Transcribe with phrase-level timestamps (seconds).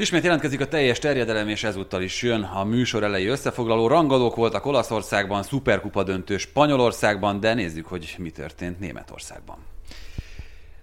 [0.00, 3.86] Ismét jelentkezik a teljes terjedelem, és ezúttal is jön a műsor elejé összefoglaló.
[3.86, 9.56] Rangadók voltak Olaszországban, szuperkupa döntő Spanyolországban, de nézzük, hogy mi történt Németországban.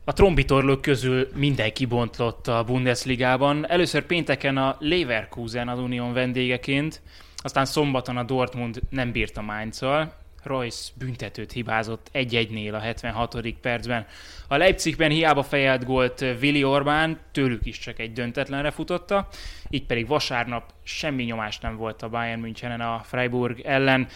[0.03, 3.69] A trombitorlók közül mindenki bontlott a Bundesligában.
[3.69, 7.01] Először pénteken a Leverkusen az Unión vendégeként,
[7.37, 10.13] aztán szombaton a Dortmund nem bírta Mainz-szal,
[10.43, 13.45] Royce büntetőt hibázott 1-1-nél a 76.
[13.61, 14.05] percben.
[14.47, 19.27] A Leipzigben hiába fejelt gólt Willi Orbán, tőlük is csak egy döntetlenre futotta,
[19.69, 24.07] így pedig vasárnap semmi nyomás nem volt a Bayern Münchenen a Freiburg ellen.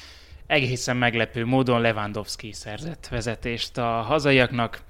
[0.47, 4.81] Egészen meglepő módon Lewandowski szerzett vezetést a hazaiaknak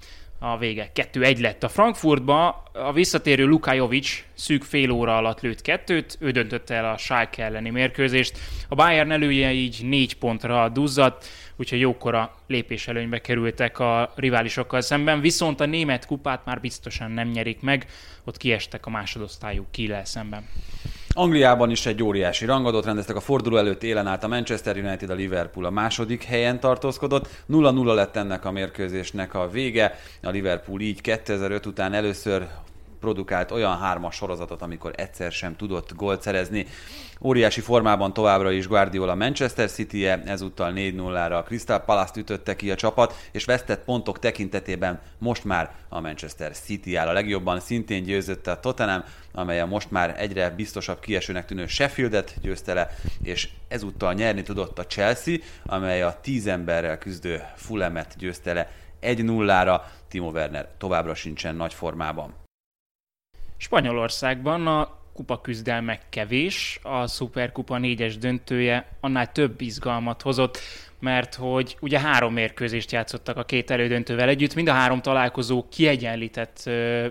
[0.43, 0.91] a vége.
[0.95, 6.31] 2-1 lett a Frankfurtba, a visszatérő Luka Jovic szűk fél óra alatt lőtt kettőt, ő
[6.31, 8.37] döntötte el a Schalke elleni mérkőzést.
[8.69, 15.59] A Bayern elője így négy pontra duzzadt, úgyhogy jókora lépéselőnybe kerültek a riválisokkal szemben, viszont
[15.59, 17.85] a német kupát már biztosan nem nyerik meg,
[18.23, 20.47] ott kiestek a másodosztályú kiel szemben.
[21.13, 25.13] Angliában is egy óriási rangadót rendeztek a forduló előtt élen állt a Manchester United, a
[25.13, 27.27] Liverpool a második helyen tartózkodott.
[27.49, 29.99] 0-0 lett ennek a mérkőzésnek a vége.
[30.23, 32.47] A Liverpool így 2005 után először
[33.01, 36.65] produkált olyan hármas sorozatot, amikor egyszer sem tudott gólt szerezni.
[37.23, 42.75] Óriási formában továbbra is Guardiola Manchester City-je, ezúttal 4-0-ra a Crystal Palace-t ütötte ki a
[42.75, 47.59] csapat, és vesztett pontok tekintetében most már a Manchester City áll a legjobban.
[47.59, 52.95] Szintén győzötte a Tottenham, amely a most már egyre biztosabb kiesőnek tűnő Sheffieldet győzte le,
[53.23, 59.81] és ezúttal nyerni tudott a Chelsea, amely a 10 emberrel küzdő Fulamet győzte le 1-0-ra.
[60.07, 62.40] Timo Werner továbbra sincsen nagy formában.
[63.61, 70.59] Spanyolországban a kupa küzdelmek kevés, a Superkupa négyes döntője annál több izgalmat hozott,
[70.99, 76.69] mert hogy ugye három mérkőzést játszottak a két elődöntővel együtt, mind a három találkozó kiegyenlített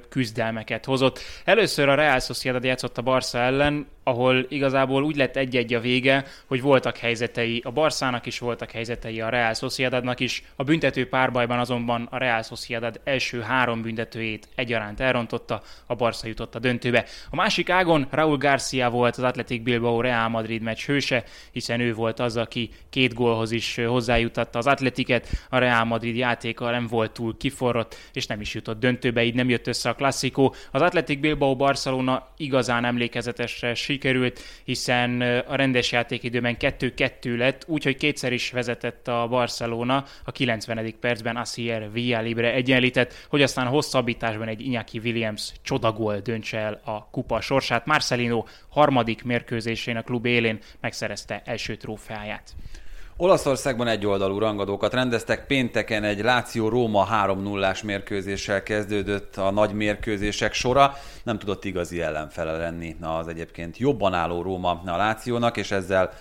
[0.09, 1.19] küzdelmeket hozott.
[1.45, 6.25] Először a Real Sociedad játszott a Barca ellen, ahol igazából úgy lett egy-egy a vége,
[6.47, 10.43] hogy voltak helyzetei a Barszának is, voltak helyzetei a Real Sociedadnak is.
[10.57, 16.55] A büntető párbajban azonban a Real Sociedad első három büntetőjét egyaránt elrontotta, a Barca jutott
[16.55, 17.05] a döntőbe.
[17.31, 21.95] A másik ágon Raúl Garcia volt az Athletic Bilbao Real Madrid meccs hőse, hiszen ő
[21.95, 27.13] volt az, aki két gólhoz is hozzájutatta az Atletiket, a Real Madrid játéka nem volt
[27.13, 30.55] túl kiforrott, és nem is jutott döntőbe, így nem jött össze a klasszikó.
[30.71, 38.33] Az Athletic Bilbao Barcelona igazán emlékezetesre sikerült, hiszen a rendes játékidőben 2-2 lett, úgyhogy kétszer
[38.33, 40.95] is vezetett a Barcelona, a 90.
[41.01, 47.41] percben Asier Villalibre egyenlített, hogy aztán hosszabbításban egy Iñaki Williams csodagol döntse el a kupa
[47.41, 47.87] sorsát.
[47.87, 52.55] Marcelino harmadik mérkőzésén a klub élén megszerezte első trófeáját.
[53.23, 55.47] Olaszországban egyoldalú rangadókat rendeztek.
[55.47, 60.95] Pénteken egy Láció-Róma 3-0-ás mérkőzéssel kezdődött a nagy mérkőzések sora.
[61.23, 66.13] Nem tudott igazi ellenfele lenni az egyébként jobban álló Róma a Lációnak, és ezzel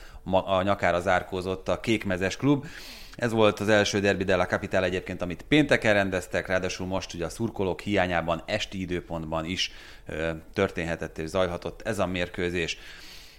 [0.45, 2.65] a nyakára zárkózott a kékmezes klub.
[3.15, 7.29] Ez volt az első Derby della Capital egyébként, amit pénteken rendeztek, ráadásul most ugye a
[7.29, 9.71] szurkolók hiányában esti időpontban is
[10.53, 12.77] történhetett és zajhatott ez a mérkőzés.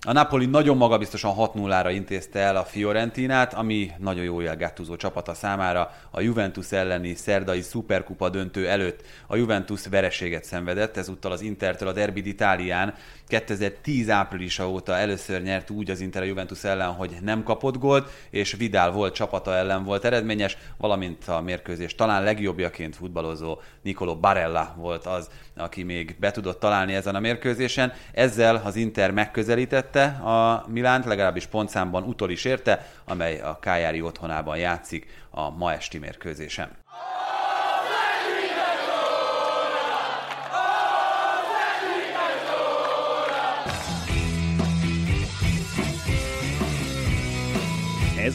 [0.06, 5.34] A Napoli nagyon magabiztosan 6-0-ra intézte el a Fiorentinát, ami nagyon jó jel Gattuso csapata
[5.34, 5.90] számára.
[6.10, 11.92] A Juventus elleni szerdai szuperkupa döntő előtt a Juventus vereséget szenvedett, ezúttal az Intertől a
[11.92, 12.92] Derby d'Italián
[13.30, 18.10] 2010 áprilisa óta először nyert úgy az Inter a Juventus ellen, hogy nem kapott gólt,
[18.30, 24.74] és Vidal volt csapata ellen volt eredményes, valamint a mérkőzés talán legjobbjaként futballozó Nicolo Barella
[24.76, 27.92] volt az, aki még be tudott találni ezen a mérkőzésen.
[28.12, 34.56] Ezzel az Inter megközelítette a Milánt, legalábbis pontszámban utol is érte, amely a Kájári otthonában
[34.56, 36.78] játszik a ma esti mérkőzésen.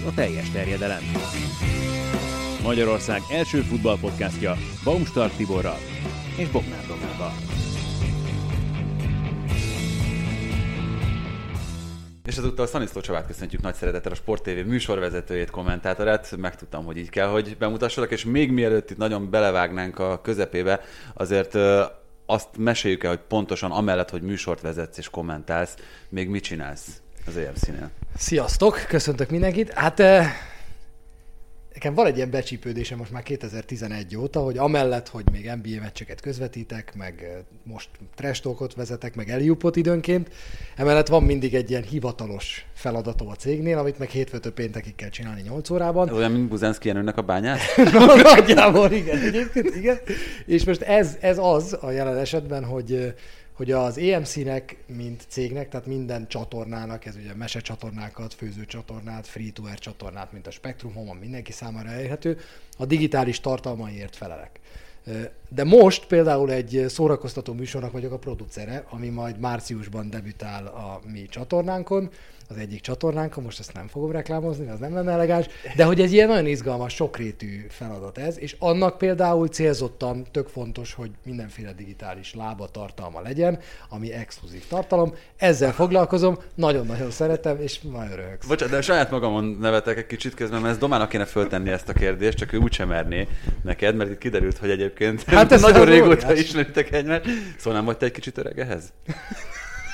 [0.06, 1.02] A teljes terjedelem.
[2.64, 5.78] Magyarország első futballpodcastja Baumstark Tiborral
[6.38, 7.34] és Bognár Domával.
[12.26, 16.38] És ezúttal Szaniszló Csabát köszöntjük nagy szeretettel a Sport TV műsorvezetőjét, kommentátorát.
[16.38, 20.82] Megtudtam, hogy így kell, hogy bemutassalak, és még mielőtt itt nagyon belevágnánk a közepébe,
[21.14, 21.56] azért
[22.26, 25.76] azt meséljük el, hogy pontosan amellett, hogy műsort vezetsz és kommentálsz,
[26.10, 27.90] még mit csinálsz az EFC-nél?
[28.18, 29.74] Sziasztok, köszöntök mindenkit.
[29.74, 30.28] Hát eh,
[31.74, 36.22] nekem van egy ilyen becsípődésem most már 2011 óta, hogy amellett, hogy még NBA meccseket
[36.22, 37.30] közvetítek, meg eh,
[37.64, 40.30] most trash vezetek, meg Eliupot időnként,
[40.76, 45.42] emellett van mindig egy ilyen hivatalos feladatom a cégnél, amit meg hétfőtől péntekig kell csinálni
[45.42, 46.10] 8 órában.
[46.10, 47.60] Olyan, mint Buzenszki Jenőnek a bányát?
[48.36, 49.98] Nagyjából, igen, egyébként, igen.
[50.46, 53.14] És most ez, ez az a jelen esetben, hogy eh,
[53.56, 59.80] hogy az EMC-nek, mint cégnek, tehát minden csatornának, ez ugye mese csatornákat, főző csatornát, free-to-air
[59.80, 62.38] csatornát, mint a Spectrum Home, mindenki számára elérhető,
[62.78, 64.60] a digitális tartalmaiért felelek.
[65.50, 71.26] De most például egy szórakoztató műsornak vagyok a producere, ami majd márciusban debütál a mi
[71.26, 72.10] csatornánkon,
[72.50, 75.46] az egyik csatornánkon, most ezt nem fogom reklámozni, az nem lenne elegáns,
[75.76, 80.94] de hogy ez ilyen nagyon izgalmas, sokrétű feladat ez, és annak például célzottan tök fontos,
[80.94, 83.60] hogy mindenféle digitális lába tartalma legyen,
[83.90, 85.14] ami exkluzív tartalom.
[85.38, 88.38] Ezzel foglalkozom, nagyon-nagyon szeretem, és nagyon örülök.
[88.48, 91.94] Bocsánat, de saját magamon nevetek egy kicsit közben, mert ez Domának kéne föltenni ezt a
[91.94, 93.28] kérdést, csak ő úgysem merné
[93.64, 97.26] neked, mert itt kiderült, hogy egyébként hát ez nagyon régóta ismeritek egymást.
[97.58, 98.94] Szóval nem vagy te egy kicsit öreg ehhez?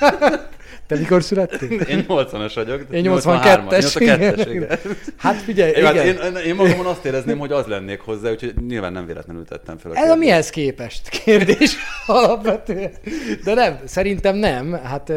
[0.92, 1.80] Te mikor születtél?
[1.80, 2.84] Én 80-as vagyok.
[2.90, 3.92] Én 82-es.
[3.94, 4.78] 82-es, igen.
[5.16, 6.06] Hát figyelj, én, igen.
[6.06, 9.90] Én, én, magamon azt érezném, hogy az lennék hozzá, úgyhogy nyilván nem véletlenül tettem fel
[9.90, 12.92] a Ez a mihez képest kérdés alapvetően.
[13.44, 14.72] De nem, szerintem nem.
[14.72, 15.12] Hát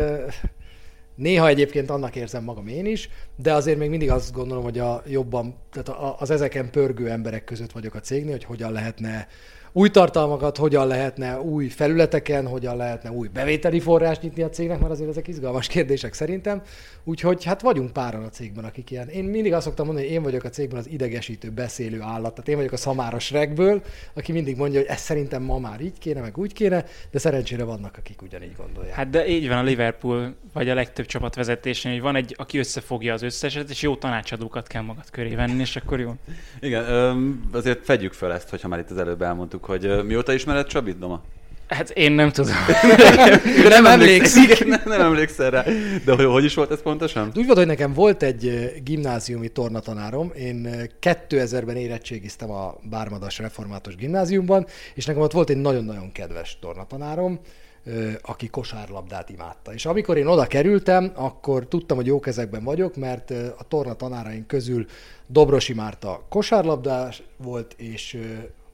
[1.16, 5.04] néha egyébként annak érzem magam én is, de azért még mindig azt gondolom, hogy a
[5.08, 9.28] jobban, tehát az ezeken pörgő emberek között vagyok a cégnél, hogy hogyan lehetne
[9.78, 14.92] új tartalmakat hogyan lehetne új felületeken, hogyan lehetne új bevételi forrás nyitni a cégnek, mert
[14.92, 16.62] azért ezek izgalmas kérdések szerintem.
[17.04, 19.08] Úgyhogy hát vagyunk páran a cégben, akik ilyen.
[19.08, 22.32] Én mindig azt szoktam mondani, hogy én vagyok a cégben az idegesítő, beszélő állat.
[22.32, 23.82] Tehát én vagyok a szamára Shrekből,
[24.14, 27.64] aki mindig mondja, hogy ez szerintem ma már így kéne, meg úgy kéne, de szerencsére
[27.64, 28.96] vannak, akik ugyanígy gondolják.
[28.96, 32.58] Hát de így van a Liverpool, vagy a legtöbb csapat vezetésén, hogy van egy, aki
[32.58, 36.14] összefogja az összeset, és jó tanácsadókat kell magad köré venni, és akkor jó.
[36.60, 36.84] Igen,
[37.52, 41.22] azért fedjük fel ezt, hogyha már itt az előbb elmondtuk, hogy mióta ismered Csabit, Doma?
[41.68, 42.56] Hát én nem tudom.
[43.64, 44.66] De nem emlékszik.
[44.66, 45.64] Nem, nem emlékszel rá.
[46.06, 47.32] De hogy, hogy is volt ez pontosan?
[47.36, 50.32] Úgy volt, hogy nekem volt egy gimnáziumi tornatanárom.
[50.36, 50.70] Én
[51.02, 57.40] 2000-ben érettségiztem a Bármadas Református Gimnáziumban, és nekem ott volt egy nagyon-nagyon kedves tornatanárom,
[58.22, 59.74] aki kosárlabdát imádta.
[59.74, 64.48] És amikor én oda kerültem, akkor tudtam, hogy jó kezekben vagyok, mert a torna tanáraink
[64.48, 64.86] közül
[65.28, 68.18] Dobrosi Márta kosárlabdás volt, és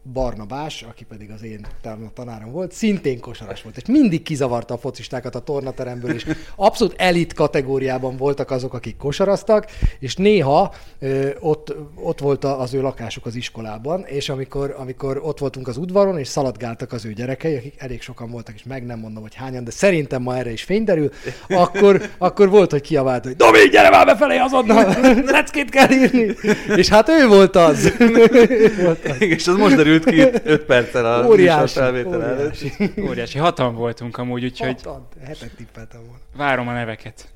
[0.03, 1.67] Barnabás, aki pedig az én
[2.13, 6.25] tanárom volt, szintén kosaras volt, és mindig kizavarta a focistákat a tornateremből, és
[6.55, 9.65] abszolút elit kategóriában voltak azok, akik kosaraztak,
[9.99, 15.39] és néha ö, ott, ott volt az ő lakásuk az iskolában, és amikor, amikor ott
[15.39, 18.99] voltunk az udvaron, és szaladgáltak az ő gyerekei, akik elég sokan voltak, és meg nem
[18.99, 21.09] mondom, hogy hányan, de szerintem ma erre is fény derül,
[21.49, 24.95] akkor, akkor volt, hogy kiabált, hogy Domi, gyere már befelé azonnal,
[25.25, 26.35] leckét kell írni.
[26.75, 27.93] És hát ő volt az.
[27.99, 29.21] ő volt az.
[29.21, 32.73] És az most derül derült ki 5 perccel a óriási, felvétel óriási.
[32.77, 32.99] előtt.
[33.09, 33.37] Óriási.
[33.37, 34.81] Hatan voltunk amúgy, úgyhogy...
[34.83, 36.19] Hatan, hetet tippeltem volna.
[36.35, 37.29] Várom a neveket.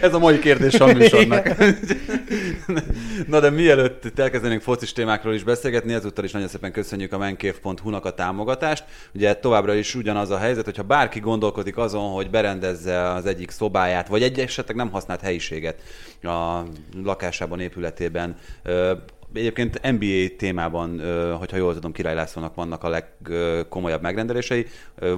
[0.00, 1.48] Ez a mai kérdés a műsornak.
[3.26, 8.04] Na de mielőtt elkezdenénk focis témákról is beszélgetni, ezúttal is nagyon szépen köszönjük a menkév.hu-nak
[8.04, 8.84] a támogatást.
[9.14, 14.08] Ugye továbbra is ugyanaz a helyzet, hogyha bárki gondolkodik azon, hogy berendezze az egyik szobáját,
[14.08, 15.82] vagy egy esetleg nem használt helyiséget
[16.22, 16.62] a
[17.04, 18.36] lakásában, épületében,
[19.36, 21.00] Egyébként NBA témában,
[21.38, 24.66] hogyha jól tudom, Király Lászlónak vannak a legkomolyabb megrendelései.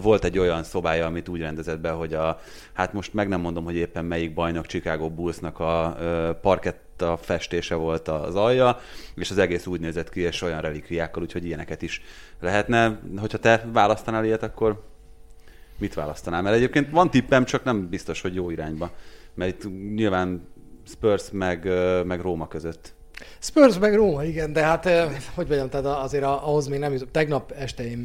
[0.01, 2.41] Volt egy olyan szobája, amit úgy rendezett be, hogy a,
[2.73, 5.97] hát most meg nem mondom, hogy éppen melyik bajnok Chicago Bullsnak a
[6.41, 8.79] parkett a festése volt az alja,
[9.15, 12.03] és az egész úgy nézett ki, és olyan relikviákkal, úgyhogy ilyeneket is
[12.41, 13.01] lehetne.
[13.17, 14.85] Hogyha te választanál ilyet, akkor
[15.79, 16.43] mit választanál?
[16.43, 18.91] Mert egyébként van tippem, csak nem biztos, hogy jó irányba.
[19.35, 20.49] Mert itt nyilván
[20.87, 21.69] Spurs meg,
[22.05, 22.97] meg Róma között
[23.39, 24.89] Spurs meg Róma, igen, de hát
[25.35, 27.13] hogy mondjam, tehát azért ahhoz még nem jutott.
[27.13, 27.99] Tegnap este én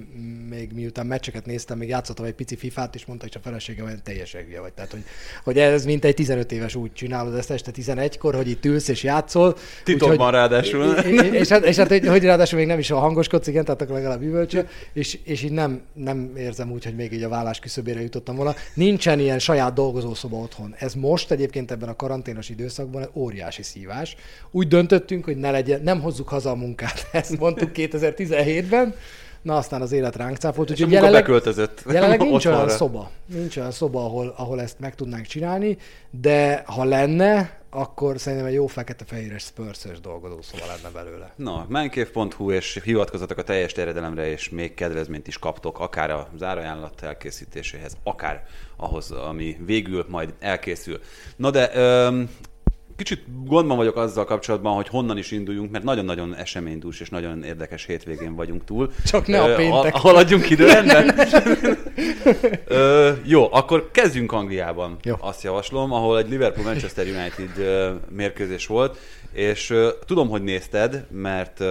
[0.50, 4.00] még miután meccseket néztem, még játszottam egy pici fifát, és mondta, hogy a feleségem olyan
[4.03, 4.74] teljes hülye vagy.
[4.74, 5.03] Tehát, hogy,
[5.43, 9.03] hogy ez mint egy 15 éves úgy csinálod ezt este 11-kor, hogy itt ülsz és
[9.03, 9.55] játszol.
[9.84, 10.93] Titokban úgy, ráadásul.
[11.13, 13.82] És, és, hát, és hát, hogy, hogy ráadásul még nem is a hangoskodsz, igen, tehát
[13.82, 17.60] akkor legalább üvölcső, és, és így nem, nem érzem úgy, hogy még így a vállás
[17.60, 18.55] küszöbére jutottam volna.
[18.74, 20.75] Nincsen ilyen saját dolgozószoba otthon.
[20.77, 24.15] Ez most egyébként ebben a karanténos időszakban óriási szívás.
[24.51, 24.67] Úgy
[25.05, 27.07] döntöttünk, hogy ne legyen, nem hozzuk haza a munkát.
[27.12, 28.95] Ezt mondtuk 2017-ben,
[29.41, 30.72] na aztán az élet ránk cáfolt.
[30.72, 31.83] Úgyhogy jelenleg, beköltözött.
[31.91, 35.77] Jelenleg nincs olyan szoba, nincs olyan szoba, ahol, ahol ezt meg tudnánk csinálni,
[36.10, 41.33] de ha lenne, akkor szerintem egy jó fekete-fehéres spurs dolgozó szoba lenne belőle.
[41.36, 47.01] Na, menkév.hu, és hivatkozatok a teljes terjedelemre, és még kedvezményt is kaptok, akár a zárajánlat
[47.01, 48.45] elkészítéséhez, akár
[48.77, 51.00] ahhoz, ami végül majd elkészül.
[51.36, 52.29] Na de öm,
[52.95, 57.85] kicsit gondban vagyok azzal kapcsolatban, hogy honnan is induljunk, mert nagyon-nagyon eseménydús és nagyon érdekes
[57.85, 58.91] hétvégén vagyunk túl.
[59.05, 59.95] Csak ne a péntek.
[59.95, 61.19] Haladjunk időrendben.
[62.65, 64.97] Ö, jó, akkor kezdjünk Angliában.
[65.03, 65.15] Jó.
[65.19, 67.50] Azt javaslom, ahol egy Liverpool-Manchester United
[68.09, 68.97] mérkőzés volt,
[69.33, 69.73] és
[70.05, 71.63] tudom, hogy nézted, mert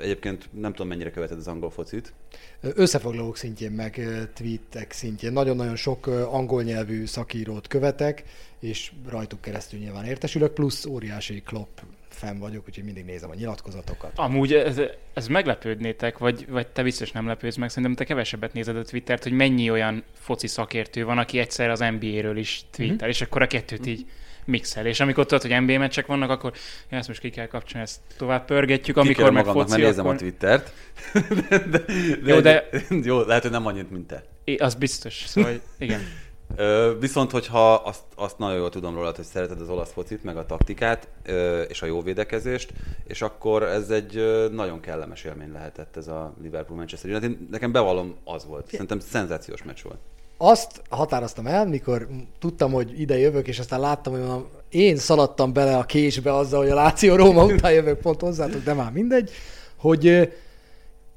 [0.00, 2.12] egyébként nem tudom, mennyire követed az angol focit.
[2.60, 4.00] Összefoglalók szintjén, meg
[4.34, 5.32] tweetek szintjén.
[5.32, 8.24] Nagyon-nagyon sok angol nyelvű szakírót követek,
[8.60, 14.12] és rajtuk keresztül nyilván értesülök, plusz óriási Klopp fenn vagyok, úgyhogy mindig nézem a nyilatkozatokat.
[14.14, 14.80] Amúgy ez,
[15.14, 19.22] ez meglepődnétek, vagy, vagy te biztos nem lepődsz meg, szerintem te kevesebbet nézed a Twittert,
[19.22, 23.08] hogy mennyi olyan foci szakértő van, aki egyszer az NBA-ről is twittel, mm-hmm.
[23.08, 24.06] és akkor a kettőt így
[24.44, 24.86] mixel.
[24.86, 26.52] És amikor tudod, hogy NBA meccsek vannak, akkor
[26.90, 30.16] ja, ezt most ki kell kapcsolni, ezt tovább pörgetjük, amikor meg foci, mert nézem akkor...
[30.16, 30.72] a Twittert.
[31.48, 31.84] de, de,
[32.24, 32.68] jó, de...
[33.02, 34.24] Jó, lehet, hogy nem annyit, mint te.
[34.44, 36.00] É, az biztos, szóval igen.
[36.56, 40.36] Ö, viszont, hogyha azt, azt nagyon jól tudom róla, hogy szereted az olasz focit, meg
[40.36, 42.72] a taktikát, ö, és a jó védekezést,
[43.06, 47.50] és akkor ez egy ö, nagyon kellemes élmény lehetett ez a Liverpool-Manchester United.
[47.50, 48.70] Nekem bevallom, az volt.
[48.70, 49.98] Szerintem szenzációs meccs volt.
[50.44, 52.08] Azt határoztam el, mikor
[52.38, 56.70] tudtam, hogy ide jövök, és aztán láttam, hogy én szaladtam bele a késbe azzal, hogy
[56.70, 59.30] a Láció Róma után jövök pont hozzátok, de már mindegy,
[59.76, 60.32] hogy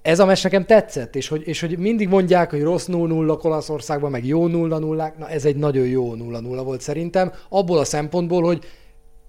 [0.02, 4.12] ez a mes nekem tetszett, és hogy, és hogy mindig mondják, hogy rossz 0-0 Olaszországban,
[4.12, 8.44] meg jó 0 0 na ez egy nagyon jó 0-0 volt szerintem, abból a szempontból,
[8.44, 8.64] hogy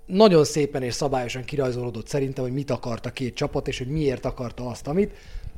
[0.07, 4.25] nagyon szépen és szabályosan kirajzolódott szerintem, hogy mit akart a két csapat, és hogy miért
[4.25, 5.13] akarta azt, amit.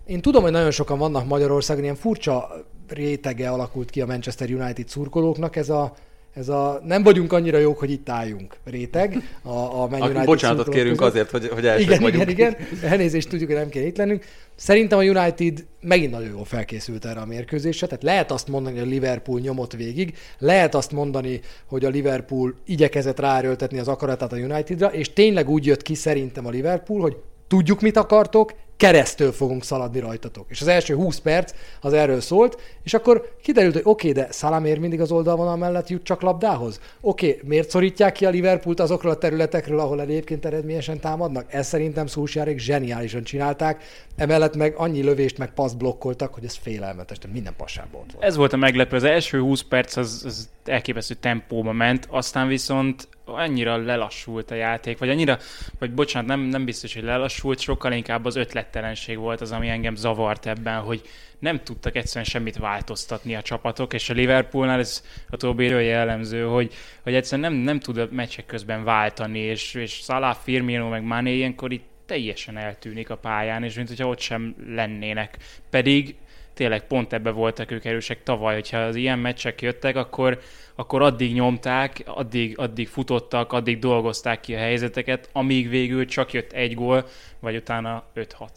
[0.06, 4.88] Én tudom, hogy nagyon sokan vannak Magyarországon, ilyen furcsa rétege alakult ki a Manchester United
[4.88, 5.94] szurkolóknak, ez a,
[6.34, 9.38] ez a nem vagyunk annyira jók, hogy itt álljunk réteg.
[9.42, 11.12] A, a Man United Bocsánatot kérünk között.
[11.12, 12.30] azért, hogy, hogy elsők igen, vagyunk.
[12.30, 14.24] Igen, igen, elnézést tudjuk, hogy nem kell itt lennünk.
[14.54, 18.86] Szerintem a United megint nagyon jól felkészült erre a mérkőzésre, tehát lehet azt mondani, hogy
[18.86, 24.36] a Liverpool nyomott végig, lehet azt mondani, hogy a Liverpool igyekezett ráerőltetni az akaratát a
[24.36, 27.16] Unitedra, és tényleg úgy jött ki szerintem a Liverpool, hogy
[27.48, 30.46] tudjuk, mit akartok, keresztül fogunk szaladni rajtatok.
[30.48, 34.32] És az első 20 perc az erről szólt, és akkor kiderült, hogy oké, okay, de
[34.32, 36.80] Szalamér mindig az oldalvonal mellett jut csak labdához?
[37.00, 41.52] Oké, okay, miért szorítják ki a Liverpoolt azokról a területekről, ahol egyébként eredményesen támadnak?
[41.52, 43.82] Ez szerintem Szúsjárék zseniálisan csinálták,
[44.16, 48.24] emellett meg annyi lövést meg passz blokkoltak, hogy ez félelmetes, de minden passából volt.
[48.24, 53.08] Ez volt a meglepő, az első 20 perc az, az elképesztő tempóba ment, aztán viszont
[53.28, 55.38] annyira lelassult a játék, vagy annyira,
[55.78, 59.94] vagy bocsánat, nem, nem biztos, hogy lelassult, sokkal inkább az ötlettelenség volt az, ami engem
[59.94, 61.02] zavart ebben, hogy
[61.38, 66.74] nem tudtak egyszerűen semmit változtatni a csapatok, és a Liverpoolnál ez a Tobi jellemző, hogy,
[67.02, 71.36] hogy egyszerűen nem, nem tud a meccsek közben váltani, és, és Salah, Firmino, meg Mané
[71.36, 75.36] ilyenkor itt teljesen eltűnik a pályán, és mint hogyha ott sem lennének.
[75.70, 76.16] Pedig
[76.58, 80.40] tényleg pont ebbe voltak ők erősek tavaly, hogyha az ilyen meccsek jöttek, akkor,
[80.74, 86.52] akkor addig nyomták, addig, addig futottak, addig dolgozták ki a helyzeteket, amíg végül csak jött
[86.52, 87.06] egy gól,
[87.40, 88.48] vagy utána 5-6.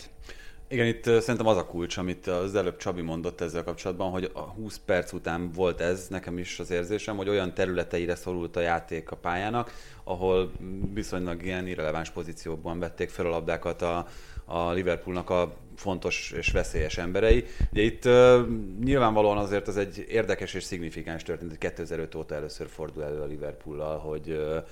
[0.71, 4.39] Igen, itt szerintem az a kulcs, amit az előbb Csabi mondott ezzel kapcsolatban, hogy a
[4.39, 9.11] 20 perc után volt ez, nekem is az érzésem, hogy olyan területeire szorult a játék
[9.11, 9.73] a pályának,
[10.03, 10.51] ahol
[10.93, 14.07] viszonylag ilyen irreleváns pozíciókban vették fel a labdákat a,
[14.45, 17.45] a Liverpoolnak a fontos és veszélyes emberei.
[17.71, 18.39] Ugye itt uh,
[18.83, 23.25] nyilvánvalóan azért ez egy érdekes és szignifikáns történet, hogy 2005 óta először fordul elő a
[23.25, 24.63] Liverpool-al, hogy uh,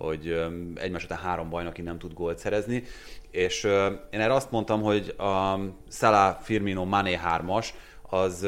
[0.00, 0.42] hogy
[0.74, 2.82] egymás után három bajnoki nem tud gólt szerezni,
[3.30, 3.64] és
[4.10, 8.46] én erre azt mondtam, hogy a Salah, Firmino, Mané hármas, az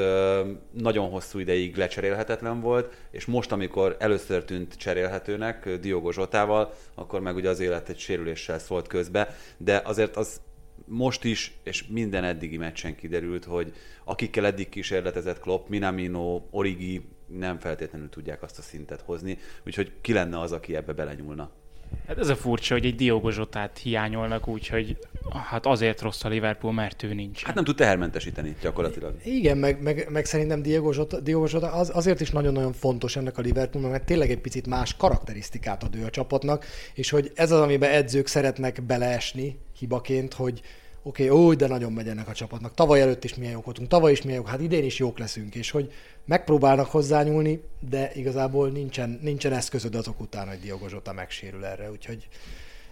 [0.72, 7.34] nagyon hosszú ideig lecserélhetetlen volt, és most, amikor először tűnt cserélhetőnek Diogo Zsotával, akkor meg
[7.34, 10.40] ugye az élet egy sérüléssel szólt közbe, de azért az
[10.84, 13.72] most is, és minden eddigi meccsen kiderült, hogy
[14.04, 17.08] akikkel eddig kísérletezett Klopp, Minamino, Origi
[17.38, 21.50] nem feltétlenül tudják azt a szintet hozni, úgyhogy ki lenne az, aki ebbe belenyúlna.
[22.06, 24.96] Hát ez a furcsa, hogy egy Diogo Zsotát hiányolnak úgy, hogy
[25.50, 27.42] hát azért rossz a Liverpool, mert ő nincs.
[27.42, 29.14] Hát nem tud tehermentesíteni gyakorlatilag.
[29.24, 33.38] Igen, meg, meg, meg szerintem Diogo Zsota, Diogo Zsota az, azért is nagyon-nagyon fontos ennek
[33.38, 37.50] a Liverpool, mert tényleg egy picit más karakterisztikát ad ő a csapatnak, és hogy ez
[37.50, 40.60] az, amiben edzők szeretnek beleesni hibaként, hogy,
[41.02, 42.74] oké, okay, úgy, de nagyon megy ennek a csapatnak.
[42.74, 45.54] Tavaly előtt is milyen jók voltunk, tavaly is milyen jók, hát idén is jók leszünk,
[45.54, 45.92] és hogy
[46.24, 52.28] megpróbálnak hozzányúlni, de igazából nincsen, nincsen eszközöd azok után, hogy Diogo Zsota megsérül erre, úgyhogy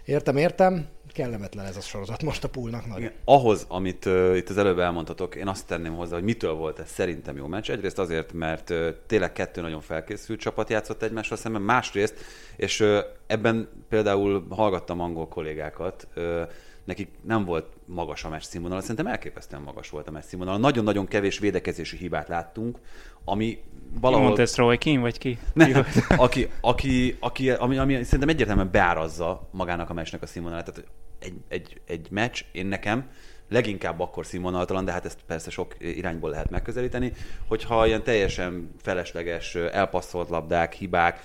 [0.05, 2.99] értem, értem, kellemetlen ez a sorozat most a poolnak nagy.
[2.99, 6.79] Igen, ahhoz, amit uh, itt az előbb elmondhatok, én azt tenném hozzá, hogy mitől volt
[6.79, 7.69] ez szerintem jó meccs.
[7.69, 12.15] Egyrészt azért, mert uh, tényleg kettő nagyon felkészült csapat játszott egymással szemben, másrészt,
[12.55, 16.41] és uh, ebben például hallgattam angol kollégákat, uh,
[16.83, 20.57] nekik nem volt magas a meccs színvonal, szerintem elképesztően magas volt a meccs színvonal.
[20.57, 22.79] Nagyon-nagyon kevés védekezési hibát láttunk,
[23.25, 23.57] ami
[23.99, 24.19] valahol...
[24.19, 25.37] Ki mondta ezt Roy Keane, vagy ki?
[25.53, 25.85] Nem,
[26.17, 30.65] aki, aki, aki, ami, ami szerintem egyértelműen beárazza magának a meccsnek a színvonalát.
[30.65, 33.09] Tehát egy, egy, egy meccs, én nekem
[33.51, 37.13] leginkább akkor színvonaltalan, de hát ezt persze sok irányból lehet megközelíteni,
[37.47, 41.21] hogyha ilyen teljesen felesleges elpasszolt labdák, hibák,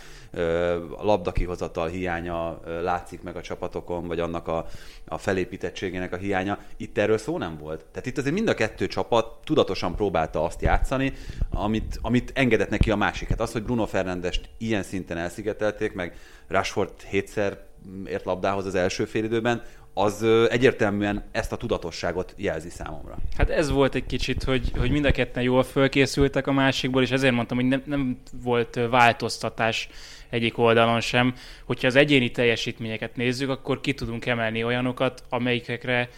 [1.01, 4.67] labdakihozatal hiánya látszik meg a csapatokon, vagy annak a,
[5.07, 6.59] a felépítettségének a hiánya.
[6.77, 7.85] Itt erről szó nem volt.
[7.91, 11.13] Tehát itt azért mind a kettő csapat tudatosan próbálta azt játszani,
[11.51, 13.29] amit, amit engedett neki a másik.
[13.29, 16.17] Hát az, hogy Bruno Fernandest ilyen szinten elszigetelték, meg
[16.49, 17.59] Rashford hétszer
[18.07, 19.63] ért labdához az első félidőben,
[19.99, 23.17] az egyértelműen ezt a tudatosságot jelzi számomra.
[23.37, 27.11] Hát ez volt egy kicsit, hogy, hogy mind a ketten jól fölkészültek a másikból, és
[27.11, 29.89] ezért mondtam, hogy nem, nem volt változtatás
[30.31, 31.35] egyik oldalon sem.
[31.65, 36.09] Hogyha az egyéni teljesítményeket nézzük, akkor ki tudunk emelni olyanokat, amelyikekre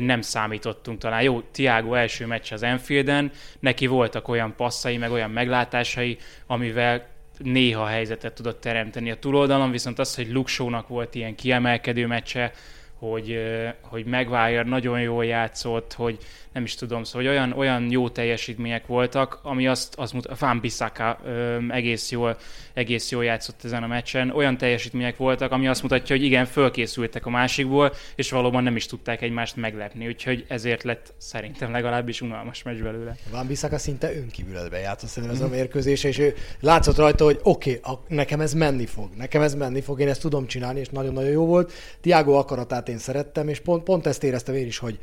[0.00, 1.22] nem számítottunk talán.
[1.22, 7.06] Jó, Tiago első meccs az Enfielden, neki voltak olyan passzai, meg olyan meglátásai, amivel
[7.38, 12.52] néha helyzetet tudott teremteni a túloldalon, viszont az, hogy Luxónak volt ilyen kiemelkedő meccse,
[12.98, 13.38] hogy,
[13.80, 16.18] hogy Maguire nagyon jól játszott, hogy
[16.58, 20.60] nem is tudom, szóval hogy olyan, olyan jó teljesítmények voltak, ami azt, azt mutat, Van
[20.60, 21.20] Bissaka
[21.68, 22.36] egész jól,
[22.74, 27.26] egész jól játszott ezen a meccsen, olyan teljesítmények voltak, ami azt mutatja, hogy igen, fölkészültek
[27.26, 32.62] a másikból, és valóban nem is tudták egymást meglepni, úgyhogy ezért lett szerintem legalábbis unalmas
[32.62, 33.16] meccs belőle.
[33.30, 37.80] Van Bissaka szinte önkívületben játszott szerintem ez a mérkőzés, és ő látszott rajta, hogy oké,
[37.82, 41.30] okay, nekem ez menni fog, nekem ez menni fog, én ezt tudom csinálni, és nagyon-nagyon
[41.30, 41.72] jó volt.
[42.00, 44.98] Tiago akaratát én szerettem, és pont, pont ezt éreztem én is, hogy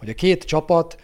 [0.00, 0.96] hogy a két csapat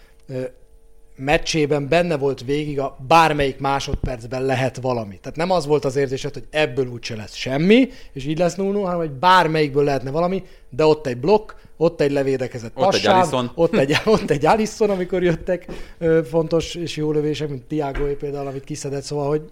[1.16, 5.18] meccsében benne volt végig a bármelyik másodpercben lehet valami.
[5.18, 8.80] Tehát nem az volt az érzésed, hogy ebből úgyse lesz semmi, és így lesz 0
[8.80, 13.50] hanem hogy bármelyikből lehetne valami, de ott egy blokk, ott egy levédekezett ott egy Alisson.
[13.54, 15.66] ott egy, ott egy Alisson, amikor jöttek
[16.24, 19.42] fontos és jó lövések, mint Tiago például, amit kiszedett, szóval, hogy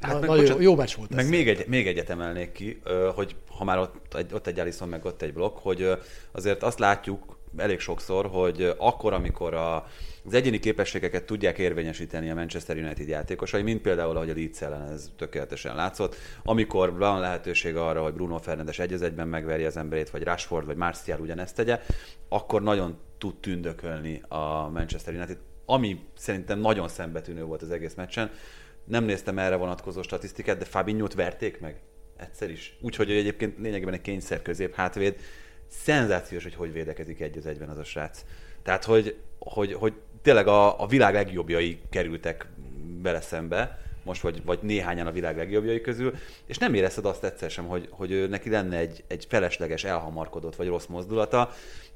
[0.00, 2.80] Hát Na, nagyon jó, jó meccs volt Meg még, egy, még egyet emelnék ki,
[3.14, 5.88] hogy ha már ott egy, ott egy Alisson, meg ott egy blokk, hogy
[6.32, 9.86] azért azt látjuk, elég sokszor, hogy akkor, amikor a,
[10.24, 14.90] az egyéni képességeket tudják érvényesíteni a Manchester United játékosai, mint például, ahogy a Leeds ellen
[14.90, 20.10] ez tökéletesen látszott, amikor van lehetőség arra, hogy Bruno Fernandes egy egyben megverje az emberét,
[20.10, 21.80] vagy Rashford, vagy Martial ugyanezt tegye,
[22.28, 28.30] akkor nagyon tud tündökölni a Manchester United, ami szerintem nagyon szembetűnő volt az egész meccsen.
[28.84, 31.80] Nem néztem erre vonatkozó statisztikát, de Fabinho-t verték meg
[32.16, 32.76] egyszer is.
[32.80, 35.16] Úgyhogy egyébként lényegében egy kényszer közép hátvéd,
[35.84, 38.24] szenzációs, hogy hogy védekezik egy az egyben az a srác.
[38.62, 42.46] Tehát, hogy, hogy, hogy tényleg a, a világ legjobbjai kerültek
[43.02, 46.14] bele szembe, most vagy, vagy néhányan a világ legjobbjai közül,
[46.46, 50.66] és nem érezted azt egyszer sem, hogy, hogy neki lenne egy, egy felesleges, elhamarkodott vagy
[50.66, 51.50] rossz mozdulata,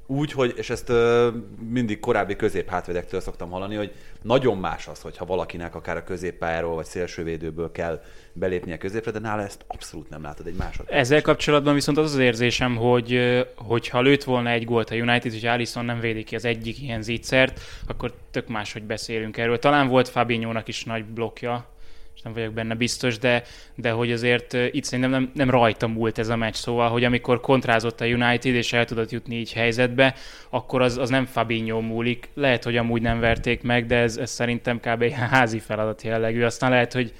[0.07, 1.29] úgy, hogy, és ezt ö,
[1.69, 3.93] mindig korábbi középhátvédektől szoktam hallani, hogy
[4.23, 9.19] nagyon más az, hogyha valakinek akár a középpályáról vagy szélsővédőből kell belépni a középre, de
[9.19, 10.87] nála ezt abszolút nem látod egy másod.
[10.89, 15.43] Ezzel kapcsolatban viszont az az érzésem, hogy hogyha lőtt volna egy gólt a United, és
[15.43, 19.59] Alisson nem védi ki az egyik ilyen zígyszert, akkor tök máshogy beszélünk erről.
[19.59, 21.76] Talán volt fabinho is nagy blokja,
[22.17, 23.43] és nem vagyok benne biztos, de,
[23.75, 27.41] de hogy azért itt szerintem nem, nem rajta múlt ez a meccs, szóval, hogy amikor
[27.41, 30.15] kontrázott a United, és el tudott jutni így helyzetbe,
[30.51, 32.29] akkor az, az nem Fabinho múlik.
[32.35, 35.03] Lehet, hogy amúgy nem verték meg, de ez, ez szerintem kb.
[35.03, 36.43] egy házi feladat jellegű.
[36.43, 37.13] Aztán lehet, hogy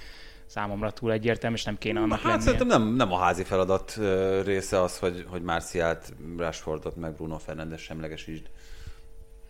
[0.47, 2.41] számomra túl egyértelmű, és nem kéne annak hát lennie.
[2.41, 3.99] szerintem nem, nem a házi feladat
[4.45, 8.45] része az, hogy, hogy Marcialt, Rashfordot, meg Bruno Fernandes semlegesítsd.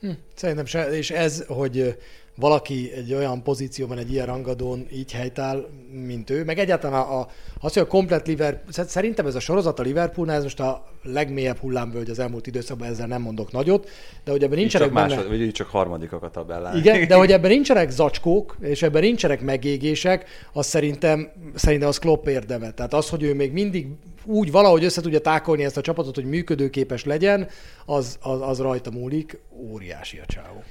[0.01, 1.97] Hm, szerintem se, és ez, hogy
[2.37, 7.29] valaki egy olyan pozícióban, egy ilyen rangadón így helytáll, mint ő, meg egyáltalán a, a,
[7.61, 11.59] az, hogy a komplet Liverpool, szerintem ez a sorozat a Liverpoolnál, ez most a legmélyebb
[11.59, 13.89] hullámvölgy az elmúlt időszakban, ezzel nem mondok nagyot,
[14.25, 15.15] de hogy ebben nincsenek csak benne...
[15.15, 16.77] Másod, vagy így csak harmadikak a tabellán.
[16.77, 22.27] Igen, de hogy ebben nincsenek zacskók, és ebben nincsenek megégések, az szerintem, szerintem az Klopp
[22.27, 22.71] érdeme.
[22.71, 23.87] Tehát az, hogy ő még mindig
[24.25, 27.49] úgy valahogy össze tudja tákolni ezt a csapatot, hogy működőképes legyen,
[27.85, 30.63] az, az, az rajta múlik, óriási a csávó.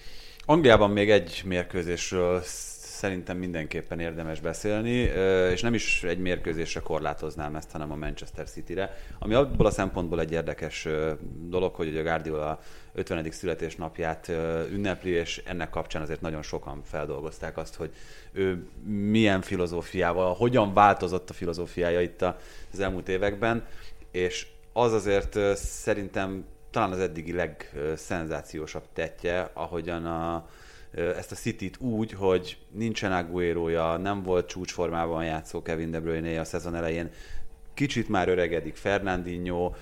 [0.48, 4.92] Angliában még egy mérkőzésről szerintem mindenképpen érdemes beszélni,
[5.52, 10.20] és nem is egy mérkőzésre korlátoznám ezt, hanem a Manchester City-re, ami abból a szempontból
[10.20, 10.88] egy érdekes
[11.48, 12.60] dolog, hogy a Guardiola
[12.94, 13.32] 50.
[13.32, 14.32] születésnapját
[14.72, 17.90] ünnepli, és ennek kapcsán azért nagyon sokan feldolgozták azt, hogy
[18.32, 22.22] ő milyen filozófiával, hogyan változott a filozófiája itt
[22.74, 23.66] az elmúlt években,
[24.12, 30.48] és az azért szerintem talán az eddigi legszenzációsabb tetje, ahogyan a,
[30.92, 36.44] ezt a City-t úgy, hogy nincsen aguero nem volt csúcsformában játszó Kevin De Bruyne a
[36.44, 37.10] szezon elején,
[37.74, 39.74] kicsit már öregedik Fernandinho,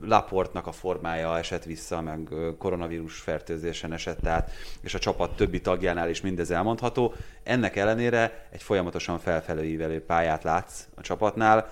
[0.00, 6.08] Laportnak a formája esett vissza, meg koronavírus fertőzésen esett át, és a csapat többi tagjánál
[6.08, 7.14] is mindez elmondható.
[7.42, 11.70] Ennek ellenére egy folyamatosan felfelé ívelő pályát látsz a csapatnál,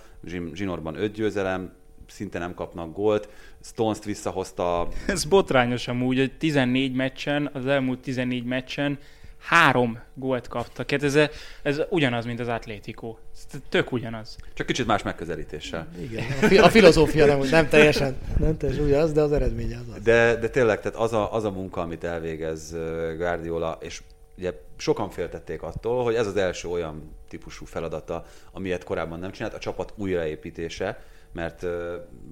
[0.53, 1.79] Zsinorban öt győzelem,
[2.11, 3.29] szinte nem kapnak gólt.
[3.63, 4.89] Stones-t visszahozta.
[5.07, 8.99] Ez botrányos amúgy, hogy 14 meccsen, az elmúlt 14 meccsen
[9.41, 10.91] három gólt kaptak.
[10.91, 11.19] Hát ez,
[11.63, 13.17] ez ugyanaz, mint az Atlético.
[13.35, 14.37] Ez tök ugyanaz.
[14.55, 15.89] Csak kicsit más megközelítéssel.
[16.01, 19.95] Igen, a, fi- a filozófia nem, nem teljesen, nem teljesen ugyanaz, de az eredménye az
[19.95, 20.03] az.
[20.03, 22.77] De, de tényleg, tehát az a, az a munka, amit elvégez
[23.17, 24.03] Guardiola, és
[24.39, 29.55] ugye sokan féltették attól, hogy ez az első olyan típusú feladata, amilyet korábban nem csinált,
[29.55, 31.67] a csapat újraépítése, mert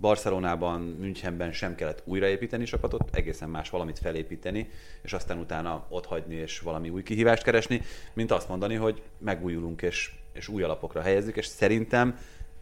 [0.00, 4.68] Barcelonában, Münchenben sem kellett újraépíteni csapatot, egészen más valamit felépíteni,
[5.02, 7.82] és aztán utána ott hagyni és valami új kihívást keresni,
[8.12, 12.18] mint azt mondani, hogy megújulunk és, és új alapokra helyezzük, és szerintem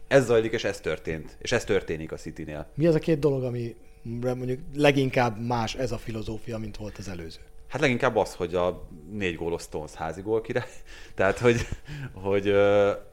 [0.07, 1.37] ez zajlik, és ez történt.
[1.39, 2.67] És ez történik a City-nél.
[2.73, 3.75] Mi az a két dolog, ami
[4.21, 7.39] mondjuk leginkább más ez a filozófia, mint volt az előző?
[7.67, 10.67] Hát leginkább az, hogy a négy gólos Stones házi gól király.
[11.15, 11.67] Tehát, hogy,
[12.13, 12.53] hogy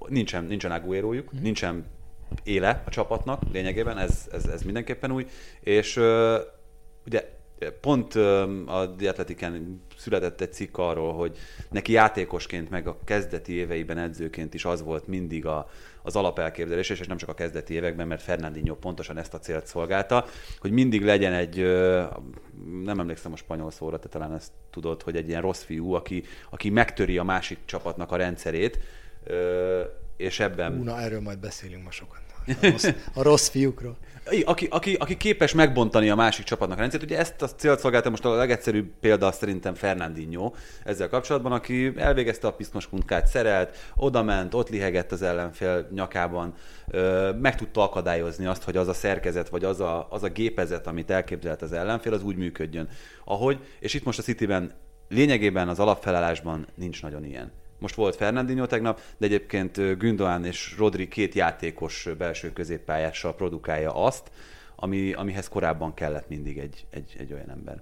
[0.08, 1.42] nincsen, nincsen Aguerojuk, mm.
[1.42, 1.86] nincsen
[2.42, 5.26] éle a csapatnak lényegében, ez, ez, ez mindenképpen új.
[5.60, 5.96] És
[7.06, 7.34] ugye
[7.80, 8.14] pont
[8.66, 11.36] a Dietletiken született egy cikk arról, hogy
[11.70, 15.68] neki játékosként, meg a kezdeti éveiben edzőként is az volt mindig a,
[16.02, 20.26] az alapelképzelés, és nem csak a kezdeti években, mert Fernandinho pontosan ezt a célt szolgálta,
[20.58, 21.56] hogy mindig legyen egy,
[22.84, 26.24] nem emlékszem a spanyol szóra, te talán ezt tudod, hogy egy ilyen rossz fiú, aki,
[26.50, 28.78] aki megtöri a másik csapatnak a rendszerét,
[30.16, 30.76] és ebben...
[30.76, 32.23] Hú, na erről majd beszélünk ma sokat.
[32.46, 33.96] A rossz, a rossz fiúkról.
[34.44, 38.10] Aki, aki, aki képes megbontani a másik csapatnak a rendszert, ugye ezt a célt szolgálta
[38.10, 40.52] most a legegyszerűbb példa szerintem Fernandinho
[40.84, 46.54] ezzel kapcsolatban, aki elvégezte a piszkos munkát, szerelt, odament, ott lihegett az ellenfél nyakában,
[47.40, 51.10] meg tudta akadályozni azt, hogy az a szerkezet, vagy az a, az a gépezet, amit
[51.10, 52.88] elképzelt az ellenfél, az úgy működjön,
[53.24, 54.72] ahogy, és itt most a Cityben
[55.08, 57.52] lényegében az alapfelállásban nincs nagyon ilyen.
[57.84, 64.30] Most volt Fernandinho tegnap, de egyébként Gündoğan és Rodri két játékos belső középpályással produkálja azt,
[64.76, 67.80] ami, amihez korábban kellett mindig egy, egy, egy olyan ember.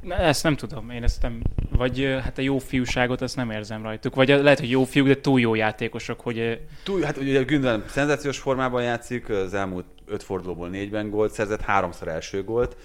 [0.00, 3.82] Na, ezt nem tudom, én ezt nem, vagy hát a jó fiúságot ezt nem érzem
[3.82, 6.60] rajtuk, vagy lehet, hogy jó fiúk, de túl jó játékosok, hogy...
[6.82, 12.08] Túl, hát ugye Gündoğan szenzációs formában játszik, az elmúlt öt fordulóból négyben gólt szerzett, háromszor
[12.08, 12.76] első gólt,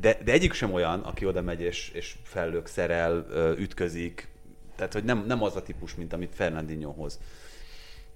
[0.00, 3.26] de, de egyik sem olyan, aki oda megy és, és fellök, szerel,
[3.58, 4.28] ütközik,
[4.76, 7.18] tehát hogy nem, nem az a típus, mint amit Fernandinho hoz.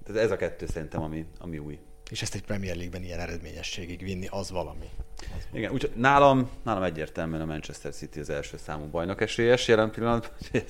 [0.06, 1.78] Tehát ez a kettő szerintem, ami, ami új.
[2.10, 4.88] És ezt egy Premier League-ben ilyen eredményességig vinni, az valami.
[5.18, 9.90] Az Igen, úgyhogy nálam, nálam egyértelműen a Manchester City az első számú bajnok esélyes jelen
[9.90, 10.62] pillanatban.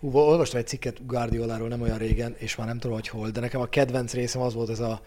[0.00, 3.40] Hú, olvastam egy cikket Guardioláról nem olyan régen, és már nem tudom, hogy hol, de
[3.40, 5.00] nekem a kedvenc részem az volt ez a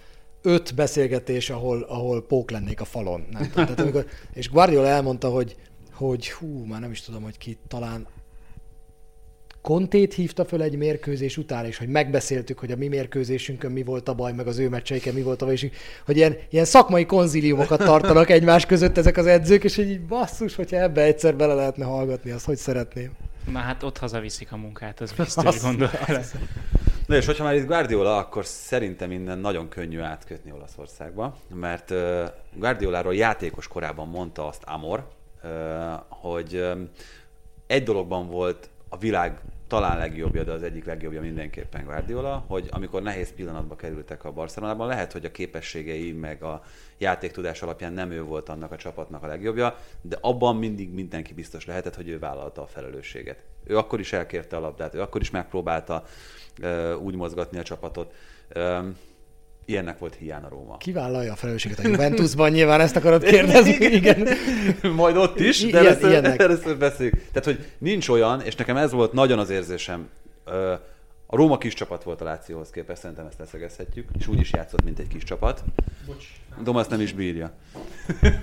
[0.47, 3.25] öt beszélgetés, ahol, ahol pók lennék a falon.
[3.31, 3.65] Nem tudom.
[3.65, 5.55] Tehát amikor, és Guardiola elmondta, hogy,
[5.93, 8.07] hogy hú, már nem is tudom, hogy ki, talán
[9.61, 14.09] Kontét hívta föl egy mérkőzés után, és hogy megbeszéltük, hogy a mi mérkőzésünkön mi volt
[14.09, 15.69] a baj, meg az ő meccseiken mi volt a baj, és
[16.05, 20.77] hogy ilyen, ilyen szakmai konzíliumokat tartanak egymás között ezek az edzők, és így basszus, hogyha
[20.77, 23.11] ebbe egyszer bele lehetne hallgatni, azt hogy szeretném.
[23.51, 25.89] Na hát ott hazaviszik a munkát, az biztos gondol.
[27.05, 31.93] Na és hogyha már itt Guardiola, akkor szerintem minden nagyon könnyű átkötni Olaszországba, mert
[32.53, 35.07] Guardioláról játékos korában mondta azt Amor,
[36.07, 36.69] hogy
[37.67, 43.01] egy dologban volt a világ talán legjobbja, de az egyik legjobbja mindenképpen Guardiola, hogy amikor
[43.01, 46.63] nehéz pillanatba kerültek a Barcelonában, lehet, hogy a képességei meg a
[46.97, 51.65] játéktudás alapján nem ő volt annak a csapatnak a legjobbja, de abban mindig mindenki biztos
[51.65, 53.43] lehetett, hogy ő vállalta a felelősséget.
[53.63, 56.03] Ő akkor is elkérte a labdát, ő akkor is megpróbálta
[56.61, 58.13] uh, úgy mozgatni a csapatot.
[58.55, 58.97] Um,
[59.67, 60.77] ilyennek volt hiány a Róma.
[60.77, 62.51] Ki vállalja a felelősséget a Juventusban?
[62.51, 63.71] Nyilván ezt akarod kérdezni.
[63.79, 64.27] Igen.
[64.95, 66.41] Majd ott is, de Ilyen, először, ilyenek.
[66.41, 67.15] először beszéljük.
[67.15, 70.09] Tehát, hogy nincs olyan, és nekem ez volt nagyon az érzésem,
[71.29, 74.83] a Róma kis csapat volt a Lációhoz képest, szerintem ezt leszögezhetjük, és úgy is játszott,
[74.83, 75.63] mint egy kis csapat.
[76.63, 77.51] Domasz nem is bírja.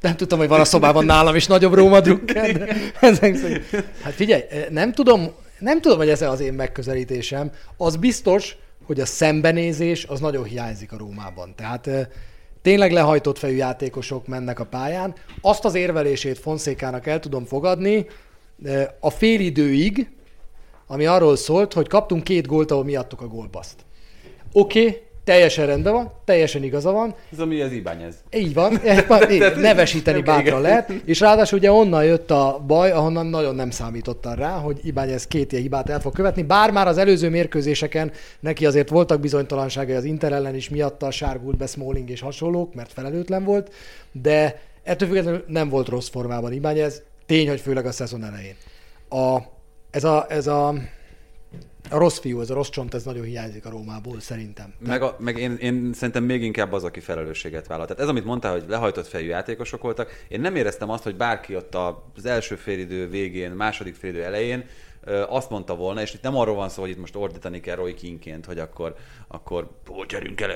[0.00, 3.64] Nem tudtam, hogy van a szobában nálam is nagyobb Róma drukker, de ezek szerint.
[4.02, 7.50] Hát figyelj, nem tudom, nem tudom, hogy ez az én megközelítésem.
[7.76, 8.56] Az biztos,
[8.90, 11.52] hogy a szembenézés az nagyon hiányzik a Rómában.
[11.56, 12.06] Tehát eh,
[12.62, 15.14] tényleg lehajtott fejű játékosok mennek a pályán.
[15.40, 18.06] Azt az érvelését Fonszékának el tudom fogadni
[19.00, 20.10] a félidőig,
[20.86, 23.76] ami arról szólt, hogy kaptunk két gólt, ahol miattuk a gólbaszt.
[24.52, 28.14] Oké, okay, teljesen rendben van, teljesen igaza van, Ez ami az Ibányez.
[28.32, 28.80] így van,
[29.30, 34.34] így, nevesíteni bátran lehet, és ráadásul ugye onnan jött a baj, ahonnan nagyon nem számítottam
[34.34, 38.66] rá, hogy Ibányez két ilyen hibát el fog követni, bár már az előző mérkőzéseken neki
[38.66, 43.44] azért voltak bizonytalanságai az Inter ellen is miatta, sárgult be Smalling és hasonlók, mert felelőtlen
[43.44, 43.72] volt,
[44.12, 48.54] de ettől függetlenül nem volt rossz formában Ibányez, tény, hogy főleg a szezon elején.
[49.08, 49.38] A,
[49.90, 50.74] ez a, ez a
[51.90, 54.74] a rossz fiú, ez a rossz csont, ez nagyon hiányzik a Rómából, szerintem.
[54.78, 57.86] Meg, a, meg én, én szerintem még inkább az, aki felelősséget vállal.
[57.86, 61.56] Tehát ez, amit mondtál, hogy lehajtott fejű játékosok voltak, én nem éreztem azt, hogy bárki
[61.56, 61.76] ott
[62.16, 64.64] az első félidő végén, második félidő elején
[65.28, 67.94] azt mondta volna, és itt nem arról van szó, hogy itt most ordítani kell Roy
[67.94, 68.94] Kingként, hogy akkor,
[69.32, 70.50] akkor ó, gyerünk el,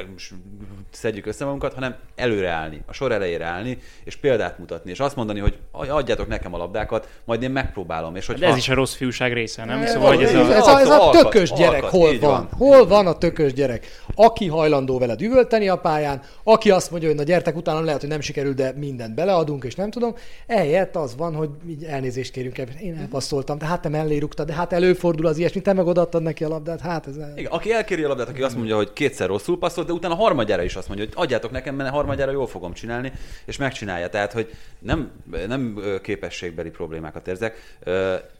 [0.90, 5.16] szedjük össze magunkat, hanem előre állni, a sor elejére állni, és példát mutatni, és azt
[5.16, 8.16] mondani, hogy adjátok nekem a labdákat, majd én megpróbálom.
[8.16, 8.40] És hogyha...
[8.40, 9.86] De ez is a rossz fiúság része, nem?
[9.86, 12.30] Szóval, hogy ez, a, ez, a, ez a tökös gyerek alkat, hol van?
[12.30, 12.48] van?
[12.58, 13.86] Hol van a tökös gyerek?
[14.14, 18.08] Aki hajlandó veled üvölteni a pályán, aki azt mondja, hogy na gyertek, utána lehet, hogy
[18.08, 20.14] nem sikerül, de mindent beleadunk, és nem tudom.
[20.46, 24.52] Ehelyett az van, hogy így elnézést kérünk, én elpasszoltam, de hát te mellé rúgtad, de
[24.52, 27.16] hát előfordul az ilyesmi, te meg odaadtad neki a labdát, hát ez...
[27.36, 30.62] Igen, aki elkéri a labdát, aki azt mondja, hogy kétszer rosszul passzolt, de utána harmadjára
[30.62, 33.12] is azt mondja, hogy adjátok nekem, mert harmadjára jól fogom csinálni,
[33.44, 34.08] és megcsinálja.
[34.08, 35.12] Tehát, hogy nem,
[35.46, 37.78] nem képességbeli problémákat érzek.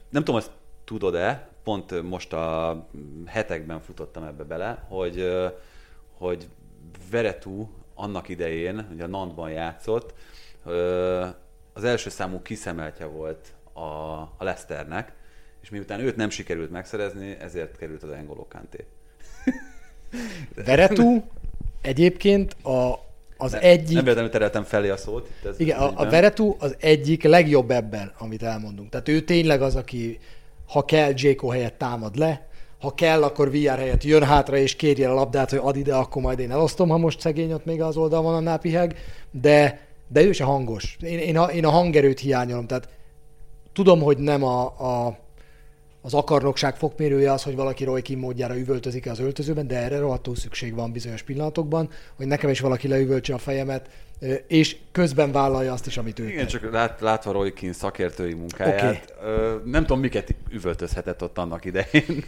[0.09, 0.51] Nem tudom, azt
[0.85, 2.87] tudod-e, pont most a
[3.25, 5.31] hetekben futottam ebbe bele, hogy,
[6.17, 6.47] hogy
[7.11, 10.13] Veretú annak idején, hogy a Nantban játszott,
[11.73, 15.13] az első számú kiszemeltje volt a, a Leicesternek,
[15.61, 18.85] és miután őt nem sikerült megszerezni, ezért került az Engolo Kanté.
[20.65, 21.23] Veretú
[21.81, 22.99] egyébként a,
[23.37, 23.93] az ne, egyik...
[23.93, 25.29] Nem véletlenül tereltem felé a szót.
[25.45, 28.89] Ez igen, a, a Veretú az egyik legjobb ebben, amit elmondunk.
[28.89, 30.19] Tehát ő tényleg az, aki
[30.67, 32.47] ha kell, Jéko helyett támad le,
[32.79, 36.21] ha kell, akkor VR helyett jön hátra és kérje a labdát, hogy ad ide, akkor
[36.21, 38.95] majd én elosztom, ha most szegény ott még az annál piheg,
[39.31, 40.97] de, de ő se hangos.
[41.01, 42.89] Én, én, a, én a hangerőt hiányolom, tehát
[43.73, 45.17] tudom, hogy nem a, a
[46.05, 50.35] az akarnokság fokmérője az, hogy valaki Roy Kim módjára üvöltözik az öltözőben, de erre rohadtul
[50.35, 53.89] szükség van bizonyos pillanatokban, hogy nekem is valaki leüvöltse a fejemet,
[54.47, 59.13] és közben vállalja azt is, amit ő Igen, csak lát, látva Roy Kim szakértői munkáját,
[59.19, 59.71] okay.
[59.71, 62.23] nem tudom, miket üvöltözhetett ott annak idején.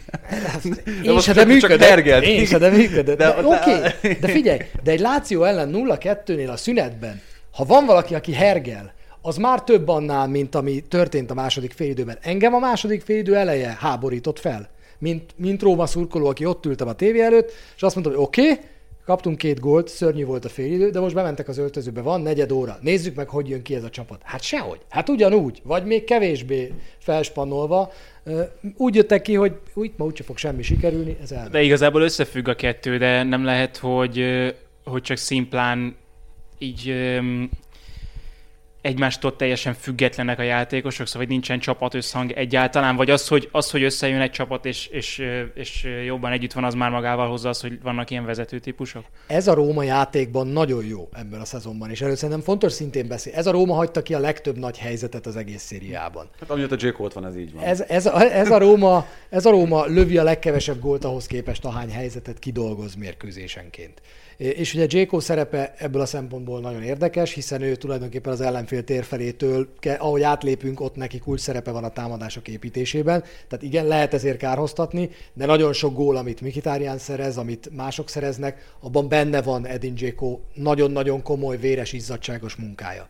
[1.02, 2.22] Én se, de működött.
[2.22, 3.18] Én se, de működött.
[3.18, 4.12] De, Oké, okay.
[4.20, 9.36] de figyelj, de egy Láció ellen 0-2-nél a szünetben, ha van valaki, aki hergel, az
[9.36, 12.18] már több annál, mint ami történt a második félidőben.
[12.20, 16.92] Engem a második félidő eleje háborított fel, mint, mint Róma szurkoló, aki ott ültem a
[16.92, 18.64] tévé előtt, és azt mondtam, hogy oké, okay,
[19.04, 22.78] kaptunk két gólt, szörnyű volt a félidő, de most bementek az öltözőbe, van negyed óra,
[22.80, 24.20] nézzük meg, hogy jön ki ez a csapat.
[24.24, 27.92] Hát sehogy, hát ugyanúgy, vagy még kevésbé felspannolva,
[28.76, 31.48] úgy jöttek ki, hogy úgy ma úgyse fog semmi sikerülni, ez el.
[31.48, 34.24] De igazából összefügg a kettő, de nem lehet, hogy,
[34.84, 35.96] hogy csak szimplán
[36.58, 36.94] így
[38.80, 43.82] egymástól teljesen függetlenek a játékosok, szóval hogy nincsen csapatösszhang egyáltalán, vagy az, hogy, az, hogy
[43.82, 45.22] összejön egy csapat és, és,
[45.54, 49.04] és jobban együtt van, az már magával hozza az, hogy vannak ilyen vezető típusok?
[49.26, 53.34] Ez a Róma játékban nagyon jó ebben a szezonban, és először nem fontos szintén beszél.
[53.34, 56.28] Ez a Róma hagyta ki a legtöbb nagy helyzetet az egész szériában.
[56.40, 57.62] Hát amióta Jake ott van, ez így van.
[57.62, 61.64] Ez, ez, a, ez, a Róma, ez a Róma lövi a legkevesebb gólt ahhoz képest,
[61.64, 64.00] ahány helyzetet kidolgoz mérkőzésenként.
[64.38, 69.68] És ugye Jéko szerepe ebből a szempontból nagyon érdekes, hiszen ő tulajdonképpen az ellenfél térfelétől,
[69.98, 73.20] ahogy átlépünk, ott neki kulcs szerepe van a támadások építésében.
[73.20, 78.74] Tehát igen, lehet ezért kárhoztatni, de nagyon sok gól, amit Mikitárján szerez, amit mások szereznek,
[78.80, 83.08] abban benne van Edin Jéko nagyon-nagyon komoly, véres, izzadságos munkája.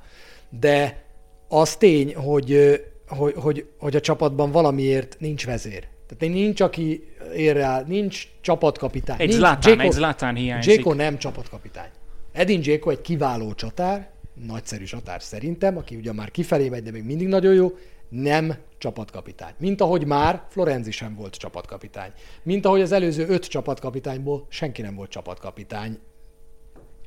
[0.61, 1.05] De
[1.49, 5.88] az tény, hogy, hogy, hogy, hogy a csapatban valamiért nincs vezér.
[6.09, 9.21] Tehát nincs, aki ér rá, nincs csapatkapitány.
[9.21, 10.77] Egy Zlatan, egy Zlatan hiányzik.
[10.77, 11.88] Jéko nem csapatkapitány.
[12.33, 14.11] Edin Jéko egy kiváló csatár,
[14.47, 17.77] nagyszerű csatár szerintem, aki ugyan már kifelé megy, de még mindig nagyon jó,
[18.09, 19.53] nem csapatkapitány.
[19.59, 22.12] Mint ahogy már Florenzi sem volt csapatkapitány.
[22.42, 25.99] Mint ahogy az előző öt csapatkapitányból senki nem volt csapatkapitány.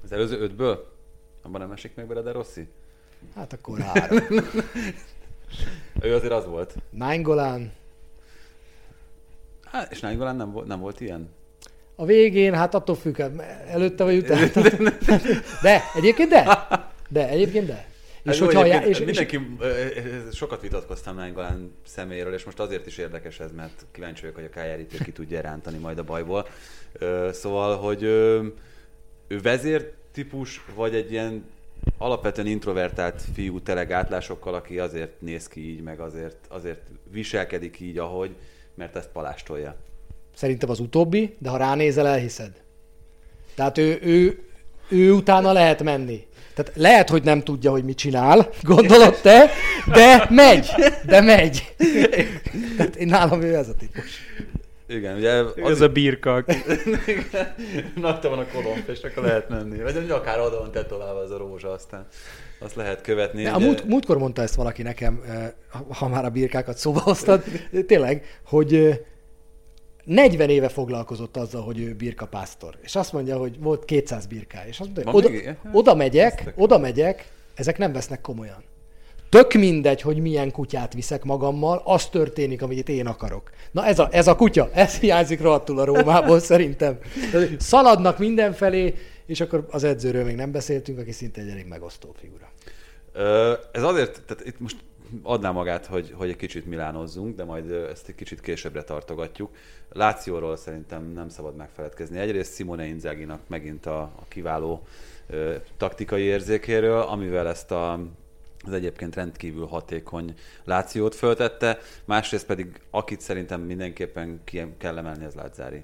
[0.04, 0.92] Az előző ötből?
[1.42, 2.68] Abban nem esik meg bele, de Rossi?
[3.36, 4.18] Hát akkor három.
[6.02, 6.76] ő azért az volt.
[6.90, 7.72] Nainggolan,
[9.72, 11.30] Hát, és Nainggolan nem, volt, nem volt ilyen?
[11.96, 13.32] A végén, hát attól függ, hát
[13.68, 14.48] előtte vagy utána.
[15.62, 16.68] De, egyébként de.
[17.10, 17.90] De, egyébként de.
[18.24, 19.40] És hát hogyha jó, és, mindenki,
[20.30, 20.36] és...
[20.36, 24.50] sokat vitatkoztam Nainggolan személyéről, és most azért is érdekes ez, mert kíváncsi vagyok, hogy a
[24.50, 26.48] Kájárítő ki tudja rántani majd a bajból.
[27.32, 31.46] Szóval, hogy ő vezér típus, vagy egy ilyen
[31.98, 36.82] alapvetően introvertált fiú tele gátlásokkal, aki azért néz ki így, meg azért, azért
[37.12, 38.36] viselkedik így, ahogy,
[38.82, 39.76] mert ezt palástolja.
[40.36, 42.52] Szerintem az utóbbi, de ha ránézel, elhiszed.
[43.56, 44.44] Tehát ő, ő,
[44.90, 46.28] ő utána lehet menni.
[46.54, 49.50] Tehát lehet, hogy nem tudja, hogy mit csinál, gondolod te,
[49.94, 50.70] de megy,
[51.06, 51.76] de megy.
[52.78, 54.20] Tehát én nálam ő ez a típus.
[54.88, 55.32] Igen, ugye...
[55.32, 56.46] Az ez a birka.
[57.96, 59.82] Napta van a kolomb, és akkor lehet menni.
[59.82, 62.08] Vagy akár oda van tetolálva ez a rózsa, aztán
[62.62, 63.44] azt lehet követni.
[63.44, 65.22] De a múlt, múltkor mondta ezt valaki nekem,
[65.90, 67.44] ha már a birkákat szóba hoztad,
[67.88, 69.00] tényleg, hogy
[70.04, 72.76] 40 éve foglalkozott azzal, hogy ő birka pásztor.
[72.82, 74.68] És azt mondja, hogy volt 200 birkája.
[74.68, 78.64] És azt mondja, oda, még oda megyek, oda megyek, ezek nem vesznek komolyan.
[79.30, 83.52] Tök mindegy, hogy milyen kutyát viszek magammal, az történik, amit én akarok.
[83.72, 86.98] Na ez a, ez a kutya, ez hiányzik rohadtul a Rómából szerintem.
[87.60, 88.94] Szaladnak mindenfelé,
[89.26, 92.51] és akkor az edzőről még nem beszéltünk, aki szinte egy elég megosztó figura.
[93.72, 94.78] Ez azért, tehát itt most
[95.24, 99.50] adná magát, hogy, hogy egy kicsit milánozzunk, de majd ezt egy kicsit későbbre tartogatjuk.
[99.92, 102.20] Lációról szerintem nem szabad megfeledkezni.
[102.20, 104.86] Egyrészt Simone Inzaghi-nak megint a, a kiváló
[105.30, 108.00] ö, taktikai érzékéről, amivel ezt a,
[108.66, 115.34] az egyébként rendkívül hatékony Lációt föltette, másrészt pedig akit szerintem mindenképpen ki kell emelni, az
[115.34, 115.84] Lázári.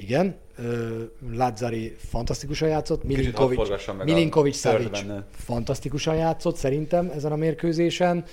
[0.00, 3.58] Igen, ö, Lazzari fantasztikusan játszott, Milinkovic,
[4.04, 8.24] Milinkovic Savic fantasztikusan játszott szerintem ezen a mérkőzésen.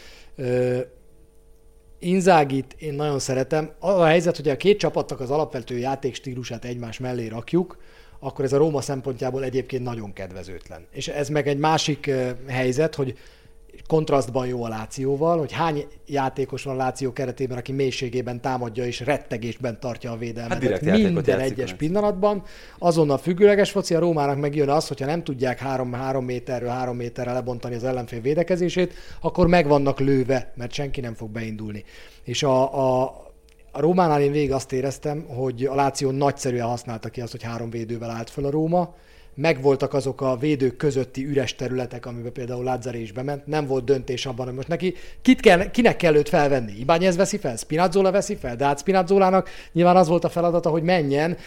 [2.00, 3.72] Inzágit én nagyon szeretem.
[3.80, 7.78] Az a helyzet, hogy a két csapatnak az alapvető játékstílusát egymás mellé rakjuk,
[8.20, 10.86] akkor ez a Róma szempontjából egyébként nagyon kedvezőtlen.
[10.92, 12.12] És ez meg egy másik
[12.48, 13.18] helyzet, hogy
[13.88, 19.00] kontrasztban jó a Lációval, hogy hány játékos van a Láció keretében, aki mélységében támadja és
[19.00, 20.64] rettegésben tartja a védelmet.
[20.64, 21.76] Hát Minden a egyes Láció.
[21.76, 22.44] pillanatban.
[22.78, 27.34] Azonnal függőleges foci, a Rómának megjön az, hogyha nem tudják három, három méterről három méterre
[27.34, 31.84] lebontani az ellenfél védekezését, akkor meg vannak lőve, mert senki nem fog beindulni.
[32.24, 33.04] És a, a,
[33.72, 37.70] a Rómánál én végig azt éreztem, hogy a Láció nagyszerűen használta ki azt, hogy három
[37.70, 38.96] védővel állt föl a Róma,
[39.36, 44.26] megvoltak azok a védők közötti üres területek, amiben például Lazzari is bement, nem volt döntés
[44.26, 46.72] abban, hogy most neki kit kell, kinek kell őt felvenni.
[46.80, 50.84] Ibányez veszi fel, Spinazzola veszi fel, de hát Spinazzolának nyilván az volt a feladata, hogy
[50.84, 51.38] menjen,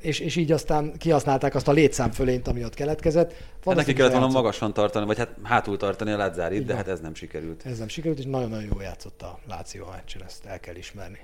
[0.00, 3.34] és, és így aztán kihasználták azt a létszám fölényt, ami ott keletkezett.
[3.64, 6.76] Hát neki kellett volna magasan tartani, vagy hát hátul tartani a Lázárit, de van.
[6.76, 7.62] hát ez nem sikerült.
[7.66, 11.18] Ez nem sikerült, és nagyon-nagyon jól játszott a Láció a meccsen, ezt el kell ismerni.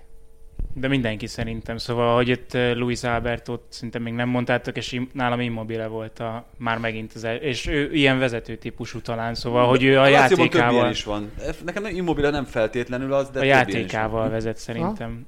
[0.75, 5.41] De mindenki szerintem, szóval, hogy itt eh, Luis Albertot szinte még nem mondtátok, és nálam
[5.41, 9.83] immobile volt a, már megint az el, és ő ilyen vezető típusú talán, szóval, hogy
[9.83, 11.31] ő a, játékával, is van.
[11.65, 14.31] Nekem immobile nem feltétlenül az, de a játékával van.
[14.31, 15.27] vezet szerintem.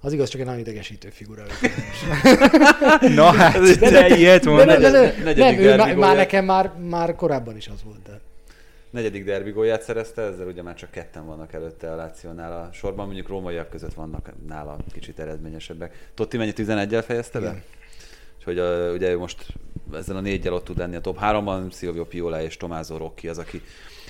[0.00, 1.42] Az igaz, csak egy nagyon idegesítő figura.
[3.14, 4.82] Na hát, de, de ilyet De, mondani.
[4.82, 8.20] de, de, de, negyedik nem, ő már, nekem már, már korábban is az volt, de
[8.94, 13.04] Negyedik derbi gólját szerezte, ezzel ugye már csak ketten vannak előtte a Lációnál a sorban,
[13.04, 16.10] mondjuk rómaiak között vannak nála kicsit eredményesebbek.
[16.14, 17.46] Totti mennyi 11-el fejezte be?
[17.46, 17.62] Igen.
[18.36, 19.46] Úgyhogy uh, ugye ő most
[19.92, 23.38] ezzel a négyel ott tud lenni a top 3-ban, Silvio Piola és Tomázó Rocchi az,
[23.38, 23.62] aki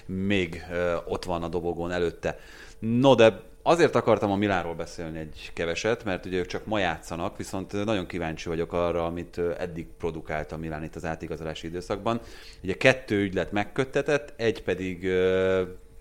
[0.07, 2.39] még uh, ott van a dobogón előtte.
[2.79, 7.37] No, de azért akartam a Milánról beszélni egy keveset, mert ugye ők csak ma játszanak,
[7.37, 12.21] viszont nagyon kíváncsi vagyok arra, amit eddig produkált a Milán itt az átigazolási időszakban.
[12.63, 15.09] Ugye kettő ügylet megköttetett, egy pedig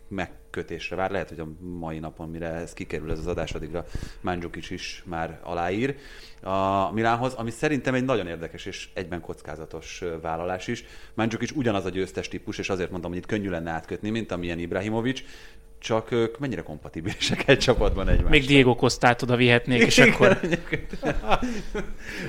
[0.08, 1.12] megkötésre vár.
[1.12, 3.86] Lehet, hogy a mai napon, mire ez kikerül ez az adás, addigra
[4.22, 5.96] Mandzukic is már aláír
[6.42, 10.86] a Milánhoz, ami szerintem egy nagyon érdekes és egyben kockázatos vállalás is.
[11.14, 14.60] Mandzukic ugyanaz a győztes típus, és azért mondtam, hogy itt könnyű lenne átkötni, mint amilyen
[14.60, 15.22] Ibrahimovic,
[15.84, 18.30] csak ők mennyire kompatibilisek egy csapatban egymással.
[18.30, 20.40] Még Diego Costát oda vihetnék, és akkor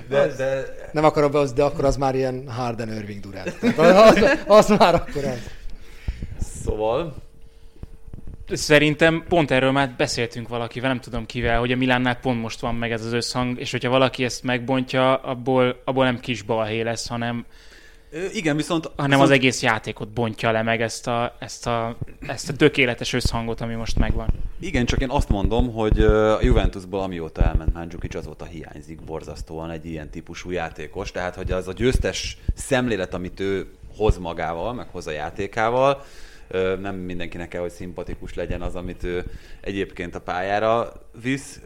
[0.08, 3.56] De, de nem akarom be, de akkor az már ilyen Harden Irving Durant.
[3.76, 5.50] Az, az már akkor az.
[6.64, 7.22] szóval,
[8.48, 12.74] Szerintem pont erről már beszéltünk valakivel, nem tudom kivel, hogy a Milánnál pont most van
[12.74, 17.08] meg ez az összhang, és hogyha valaki ezt megbontja, abból, abból nem kis balhé lesz,
[17.08, 17.44] hanem,
[18.32, 18.90] igen, viszont...
[18.96, 21.96] hanem viszont az egész játékot bontja le meg ezt a, ezt a,
[22.26, 24.28] ezt a tökéletes összhangot, ami most megvan.
[24.60, 29.86] Igen, csak én azt mondom, hogy a Juventusból amióta elment Mandzukic, azóta hiányzik borzasztóan egy
[29.86, 31.10] ilyen típusú játékos.
[31.10, 36.04] Tehát, hogy az a győztes szemlélet, amit ő hoz magával, meg hoz a játékával,
[36.80, 39.24] nem mindenkinek kell, hogy szimpatikus legyen az, amit ő
[39.60, 41.60] egyébként a pályára visz.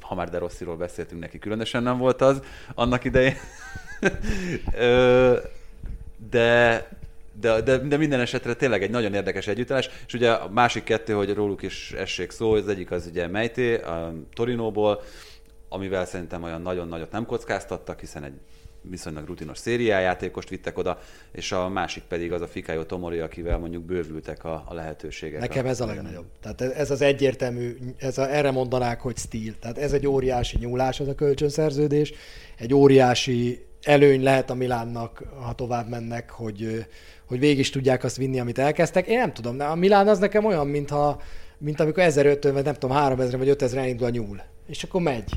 [0.00, 2.40] Ha már De Rossiról beszéltünk, neki különösen nem volt az
[2.74, 3.36] annak idején.
[6.30, 6.88] De,
[7.40, 11.12] de, de, de minden esetre tényleg egy nagyon érdekes együttállás, és ugye a másik kettő,
[11.12, 15.02] hogy róluk is essék szó, az egyik az ugye Mejté, a Torinóból,
[15.68, 18.34] amivel szerintem olyan nagyon nagyot nem kockáztattak, hiszen egy
[18.90, 20.98] viszonylag rutinos szériájátékost vittek oda,
[21.32, 25.40] és a másik pedig az a Fikayo Tomori, akivel mondjuk bővültek a, a lehetőségek.
[25.40, 26.26] Nekem ez a legnagyobb.
[26.40, 29.58] Tehát ez az egyértelmű, ez a, erre mondanák, hogy stíl.
[29.58, 32.12] Tehát ez egy óriási nyúlás, az a kölcsönszerződés.
[32.58, 36.86] Egy óriási előny lehet a Milánnak, ha tovább mennek, hogy,
[37.26, 39.06] hogy végig is tudják azt vinni, amit elkezdtek.
[39.06, 41.20] Én nem tudom, de a Milán az nekem olyan, mintha,
[41.58, 44.42] mint amikor 1500 vagy nem tudom, 3000 vagy 5000 elindul a nyúl.
[44.66, 45.30] És akkor megy.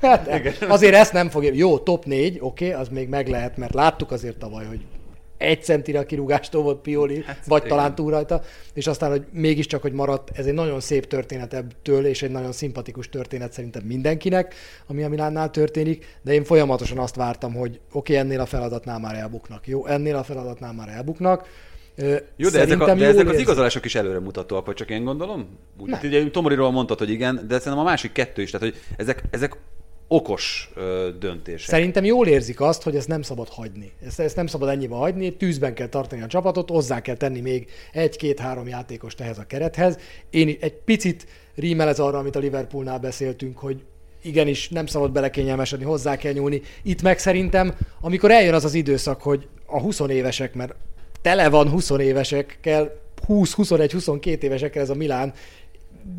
[0.00, 0.28] Hát,
[0.68, 1.52] azért ezt nem fogja.
[1.54, 4.80] Jó, top 4, oké, okay, az még meg lehet, mert láttuk azért tavaly, hogy
[5.42, 7.76] egy centire a kirúgástól volt Pioli, hát, vagy igen.
[7.76, 8.42] talán túl rajta,
[8.74, 12.52] és aztán, hogy mégiscsak, hogy maradt, ez egy nagyon szép történet ebből, és egy nagyon
[12.52, 14.54] szimpatikus történet szerintem mindenkinek,
[14.86, 18.98] ami a Milánnál történik, de én folyamatosan azt vártam, hogy oké, okay, ennél a feladatnál
[18.98, 21.46] már elbuknak, jó, ennél a feladatnál már elbuknak,
[22.36, 25.58] jó, de ezek, a, de ezek az igazolások is előremutatóak, vagy csak én gondolom?
[25.78, 29.22] Úgy, ugye Tomoriról mondtad, hogy igen, de szerintem a másik kettő is, tehát hogy ezek,
[29.30, 29.56] ezek
[30.08, 31.68] okos ö, döntések.
[31.68, 33.92] Szerintem jól érzik azt, hogy ezt nem szabad hagyni.
[34.06, 37.70] Ezt, ezt nem szabad ennyivel hagyni, tűzben kell tartani a csapatot, hozzá kell tenni még
[37.92, 39.98] egy-két-három játékost ehhez a kerethez.
[40.30, 43.82] Én egy picit rímelez arra, amit a Liverpoolnál beszéltünk, hogy
[44.22, 46.62] igenis nem szabad belekényelmesedni, hozzá kell nyúlni.
[46.82, 50.74] Itt meg szerintem, amikor eljön az az időszak, hogy a 20 évesek, mert
[51.22, 55.32] tele van 20 évesekkel, 20, 21, 22 évesekkel ez a Milán,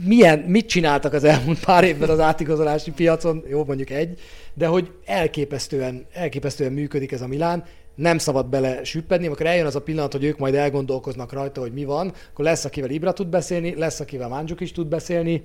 [0.06, 4.20] milyen, mit csináltak az elmúlt pár évben az átigazolási piacon, jó, mondjuk egy,
[4.54, 7.64] de hogy elképesztően, elképesztően működik ez a Milán,
[7.96, 11.74] nem szabad bele süppedni, amikor eljön az a pillanat, hogy ők majd elgondolkoznak rajta, hogy
[11.74, 15.42] mi van, akkor lesz, akivel Ibra tud beszélni, lesz, akivel Máncsuk is tud beszélni,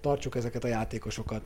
[0.00, 1.42] tartsuk ezeket a játékosokat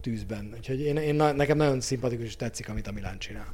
[0.00, 0.52] tűzben.
[0.56, 3.46] Úgyhogy én, én, nekem nagyon szimpatikus és tetszik, amit a Milán csinál.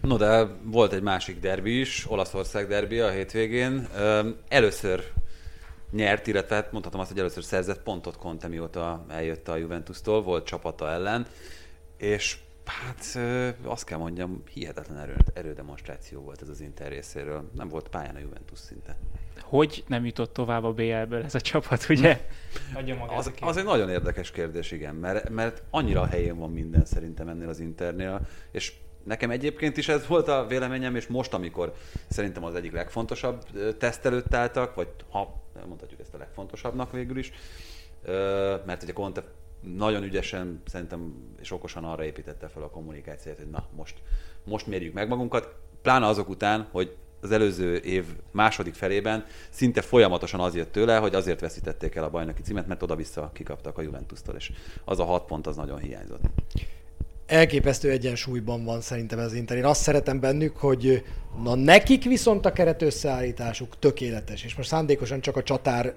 [0.00, 3.88] No, de volt egy másik derbi is, Olaszország derbi a hétvégén.
[4.48, 5.04] Először
[5.90, 10.46] nyert, illetve hát mondhatom azt, hogy először szerzett pontot Conte, mióta eljött a Juventus-tól, volt
[10.46, 11.26] csapata ellen,
[11.96, 13.18] és hát
[13.62, 17.50] azt kell mondjam, hihetetlen erő, erődemonstráció volt ez az Inter részéről.
[17.54, 18.96] Nem volt pályán a Juventus szinte.
[19.40, 22.26] Hogy nem jutott tovább a BL-ből ez a csapat, ugye?
[23.16, 27.28] az, az egy nagyon érdekes kérdés, igen, mert, mert annyira a helyén van minden szerintem
[27.28, 28.20] ennél az Internél,
[28.50, 28.72] és
[29.06, 31.72] Nekem egyébként is ez volt a véleményem, és most, amikor
[32.08, 33.42] szerintem az egyik legfontosabb
[33.78, 37.32] teszt előtt álltak, vagy ha mondhatjuk ezt a legfontosabbnak végül is,
[38.66, 39.24] mert ugye Conte
[39.60, 43.96] nagyon ügyesen szerintem és okosan arra építette fel a kommunikációt, hogy na most,
[44.44, 50.40] most mérjük meg magunkat, pláne azok után, hogy az előző év második felében szinte folyamatosan
[50.40, 54.34] az jött tőle, hogy azért veszítették el a bajnoki címet, mert oda-vissza kikaptak a Juventus-tól,
[54.34, 54.52] és
[54.84, 56.22] az a hat pont az nagyon hiányzott
[57.26, 59.56] elképesztő egyensúlyban van szerintem ez Inter.
[59.56, 61.04] Én azt szeretem bennük, hogy
[61.42, 65.94] na nekik viszont a keret összeállításuk tökéletes, és most szándékosan csak a csatár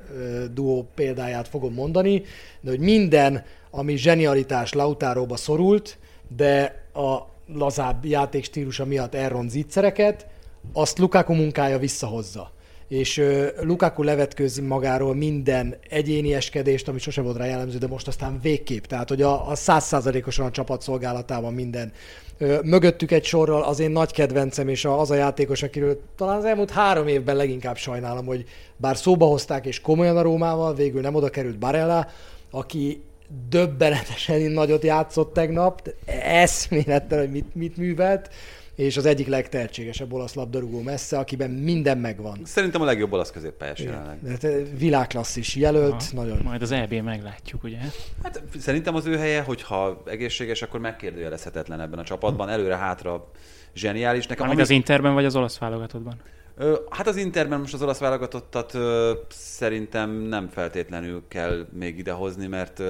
[0.54, 2.24] duó példáját fogom mondani,
[2.62, 5.98] de hogy minden, ami zsenialitás Lautáróba szorult,
[6.36, 7.18] de a
[7.54, 10.28] lazább játékstílusa miatt elront zicsereket,
[10.74, 12.52] azt Lukaku munkája visszahozza
[12.90, 13.24] és
[13.62, 18.84] Lukaku levetkőzi magáról minden egyéni eskedést, ami sose volt rá jellemző, de most aztán végképp.
[18.84, 21.92] Tehát, hogy a százszázalékosan a csapat szolgálatában minden.
[22.64, 26.72] Mögöttük egy sorral az én nagy kedvencem, és az a játékos, akiről talán az elmúlt
[26.72, 28.46] három évben leginkább sajnálom, hogy
[28.78, 32.08] bár szóba hozták, és komolyan a Rómával, végül nem oda került Barella,
[32.52, 33.02] aki
[33.50, 38.30] döbbenetesen nagyot játszott tegnap, eszméletlen, hogy mit, mit művelt
[38.80, 42.40] és az egyik legtehetségesebb olasz labdarúgó messze, akiben minden megvan.
[42.44, 44.20] Szerintem a legjobb olasz középpályás jelenleg.
[44.30, 46.40] Hát, világklasszis jelölt, ha, nagyon.
[46.44, 47.78] Majd az EB meglátjuk, ugye?
[48.24, 53.32] Hát szerintem az ő helye, hogyha egészséges, akkor megkérdőjelezhetetlen ebben a csapatban, előre-hátra
[53.76, 54.28] zseniális.
[54.28, 54.62] Nekem ami...
[54.62, 56.16] az Interben vagy az olasz válogatottban?
[56.90, 58.78] Hát az Interben most az olasz válogatottat
[59.30, 62.82] szerintem nem feltétlenül kell még idehozni, mert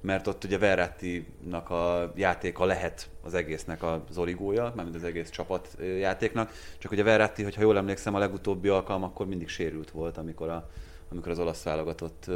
[0.00, 5.76] mert ott ugye Verratti-nak a játéka lehet az egésznek az origója, mármint az egész csapat
[5.98, 10.48] játéknak, csak ugye Verratti, hogyha jól emlékszem, a legutóbbi alkalom akkor mindig sérült volt, amikor,
[10.48, 10.70] a,
[11.10, 12.26] amikor az olasz válogatott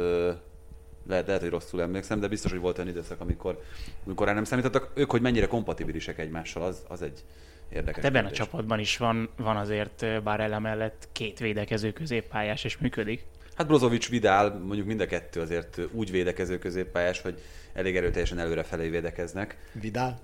[1.07, 3.61] lehet, lehet, hogy rosszul emlékszem, de biztos, hogy volt olyan időszak, amikor,
[4.05, 4.91] amikor rá nem számítottak.
[4.93, 7.23] Ők, hogy mennyire kompatibilisek egymással, az, az egy
[7.69, 7.95] érdekes.
[7.95, 8.39] Hát ebben kérdés.
[8.39, 13.25] a csapatban is van, van azért, bár mellett két védekező középpályás, és működik.
[13.55, 17.41] Hát Brozovic, Vidál, mondjuk mind a kettő azért úgy védekező középpályás, hogy
[17.73, 19.57] elég erőteljesen előrefelé védekeznek.
[19.71, 20.19] Vidál?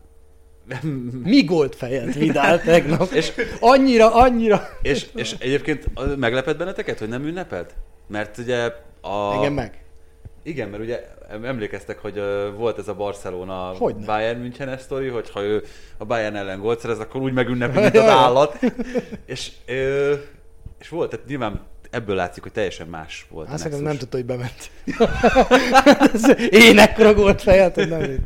[1.24, 3.12] Mi gólt fejelt Vidál tegnap?
[3.12, 4.70] és, annyira, annyira...
[4.82, 7.74] És, és egyébként meglepett benneteket, hogy nem ünnepelt?
[8.08, 9.36] Mert ugye a...
[9.38, 9.84] Igen meg.
[10.44, 11.08] Igen, mert ugye
[11.44, 12.22] emlékeztek, hogy
[12.56, 14.06] volt ez a Barcelona Hogyne.
[14.06, 15.64] Bayern München sztori, hogy ha ő
[15.98, 18.60] a Bayern ellen gólt szerez, akkor úgy megünnepli, mint az állat.
[19.26, 19.52] és,
[20.80, 24.72] és volt, tehát nyilván ebből látszik, hogy teljesen más volt Azt nem tudta, hogy bement.
[26.68, 28.18] Én ekkora gólt fejelt, hogy nem.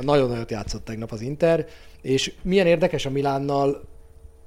[0.00, 1.66] Nagyon nagyot játszott tegnap az Inter,
[2.02, 3.92] és milyen érdekes a Milánnal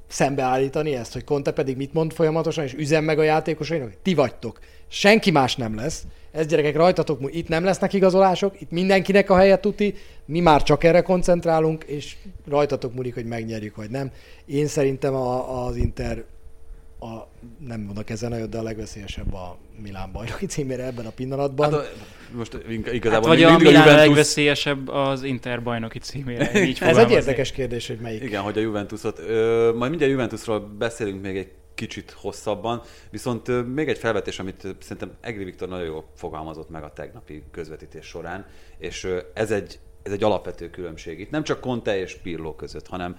[0.08, 4.14] szembeállítani ezt, hogy Conte pedig mit mond folyamatosan, és üzen meg a játékosainak, hogy ti
[4.14, 4.60] vagytok.
[4.88, 6.04] Senki más nem lesz.
[6.32, 9.94] Ez gyerekek, rajtatok, itt nem lesznek igazolások, itt mindenkinek a helye tuti,
[10.26, 12.16] mi már csak erre koncentrálunk, és
[12.48, 14.12] rajtatok múlik, hogy megnyerjük, vagy nem.
[14.46, 16.24] Én szerintem a, az Inter
[17.00, 17.28] a,
[17.60, 21.72] nem mondok ezen nagyot, de a legveszélyesebb a Milán bajnoki címére ebben a pillanatban.
[21.72, 21.96] Hát,
[22.36, 24.08] most hát igazából hát vagy a Milán a, Juventus...
[24.08, 26.64] legveszélyesebb az Inter bajnoki címére.
[26.64, 28.24] Így Ez egy érdekes kérdés, hogy melyik.
[28.24, 29.20] Igen, hogy a Juventusot.
[29.20, 34.62] Ö, majd mindjárt Juventusról beszélünk még egy kicsit hosszabban, viszont ö, még egy felvetés, amit
[34.80, 38.46] szerintem Egri Viktor nagyon jól fogalmazott meg a tegnapi közvetítés során,
[38.78, 42.88] és ö, ez egy, ez egy alapvető különbség itt, nem csak Conte és Pirlo között,
[42.88, 43.16] hanem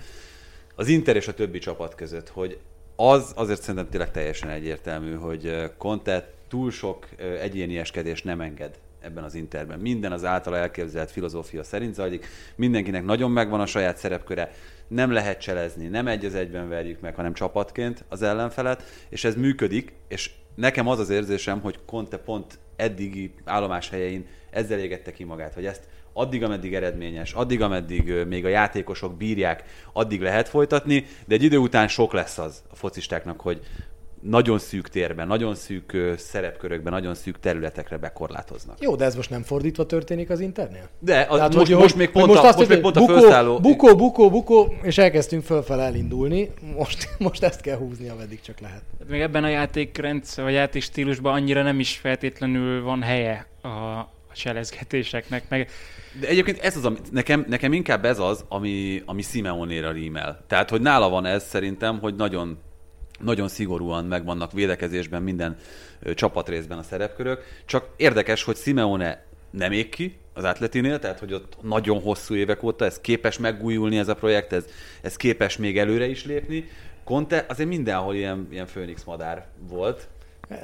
[0.74, 2.58] az Inter és a többi csapat között, hogy
[3.00, 7.08] az azért szerintem tényleg teljesen egyértelmű, hogy Conte túl sok
[7.40, 9.78] egyénieskedés nem enged ebben az interben.
[9.78, 14.52] Minden az általa elképzelt filozófia szerint zajlik, mindenkinek nagyon megvan a saját szerepköre,
[14.88, 19.34] nem lehet cselezni, nem egy az egyben verjük meg, hanem csapatként az ellenfelet, és ez
[19.34, 25.24] működik, és nekem az az érzésem, hogy Conte pont eddigi állomás helyein ezzel égette ki
[25.24, 25.88] magát, hogy ezt
[26.18, 31.56] addig, ameddig eredményes, addig, ameddig még a játékosok bírják, addig lehet folytatni, de egy idő
[31.56, 33.60] után sok lesz az a focistáknak, hogy
[34.22, 38.76] nagyon szűk térben, nagyon szűk szerepkörökben, nagyon szűk területekre bekorlátoznak.
[38.80, 40.88] Jó, de ez most nem fordítva történik az internél?
[40.98, 43.12] De az, Tehát, most, hogy, most, még pont most, a, azt most még pont bukó,
[43.14, 43.58] a felszálló...
[43.58, 46.50] Bukó, bukó, bukó, és elkezdtünk fölfel elindulni.
[46.76, 48.82] Most, most ezt kell húzni, ameddig csak lehet.
[48.98, 54.06] Hát még ebben a játékrendszer, vagy játékstílusban annyira nem is feltétlenül van helye a
[54.38, 55.70] cselezgetéseknek, meg
[56.20, 60.44] de egyébként ez az, ami, nekem, nekem inkább ez az, ami, ami Simeonéra rímel.
[60.46, 62.58] Tehát, hogy nála van ez szerintem, hogy nagyon,
[63.20, 65.56] nagyon szigorúan megvannak védekezésben minden
[66.14, 67.44] csapatrészben a szerepkörök.
[67.64, 72.62] Csak érdekes, hogy Simeone nem ég ki az Atletinél, tehát hogy ott nagyon hosszú évek
[72.62, 74.64] óta ez képes megújulni ez a projekt, ez,
[75.02, 76.68] ez képes még előre is lépni.
[77.04, 80.08] Conte azért mindenhol ilyen, ilyen főnix madár volt.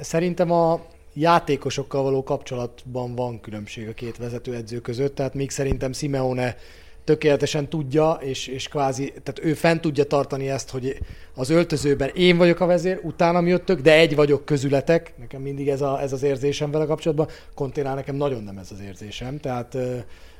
[0.01, 6.55] Szerintem a, játékosokkal való kapcsolatban van különbség a két vezetőedző között, tehát még szerintem Simeone
[7.03, 10.97] tökéletesen tudja, és, és kvázi, tehát ő fent tudja tartani ezt, hogy
[11.33, 15.81] az öltözőben én vagyok a vezér, utána jöttök, de egy vagyok közületek, nekem mindig ez,
[15.81, 19.77] a, ez az érzésem vele kapcsolatban, Konténál nekem nagyon nem ez az érzésem, tehát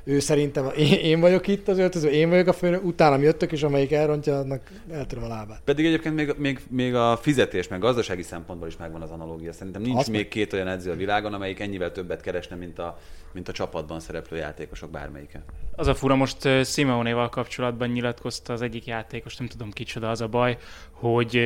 [0.08, 3.62] ő szerintem én, én vagyok itt az öltöző, én vagyok a főnök, utána jöttök, és
[3.62, 5.60] amelyik elrontja, annak eltöröm a lábát.
[5.64, 9.52] Pedig egyébként még, még, még a fizetés, meg gazdasági szempontból is megvan az analógia.
[9.52, 10.28] Szerintem nincs Azt még meg...
[10.28, 12.98] két olyan edző a világon, amelyik ennyivel többet keresne, mint a,
[13.32, 15.44] mint a csapatban szereplő játékosok bármelyike.
[15.76, 20.28] Az a fura, most Simeonéval kapcsolatban nyilatkozta az egyik játékos, nem tudom kicsoda az a
[20.28, 20.56] baj,
[20.90, 21.40] hogy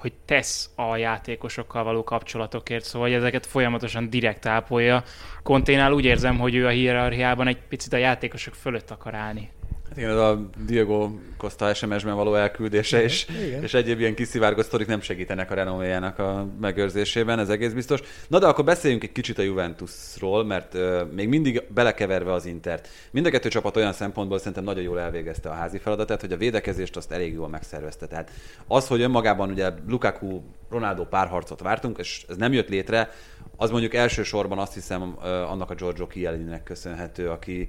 [0.00, 5.02] hogy tesz a játékosokkal való kapcsolatokért, szóval hogy ezeket folyamatosan direkt ápolja.
[5.42, 9.50] Konténál úgy érzem, hogy ő a hierarchiában egy picit a játékosok fölött akar állni.
[9.94, 13.26] Hát igen, ez a Diego Costa SMS-ben való elküldése és,
[13.60, 18.00] és egyéb ilyen kiszivárgó sztorik nem segítenek a renoméjának a megőrzésében, ez egész biztos.
[18.28, 22.88] Na de akkor beszéljünk egy kicsit a Juventusról, mert uh, még mindig belekeverve az Intert.
[23.10, 26.36] Mind a kettő csapat olyan szempontból szerintem nagyon jól elvégezte a házi feladatát, hogy a
[26.36, 28.06] védekezést azt elég jól megszervezte.
[28.06, 28.30] Tehát
[28.66, 30.40] az, hogy önmagában ugye Lukaku
[30.70, 33.10] Ronaldo párharcot vártunk, és ez nem jött létre,
[33.56, 37.68] az mondjuk elsősorban azt hiszem annak a Giorgio Chiellininek köszönhető, aki,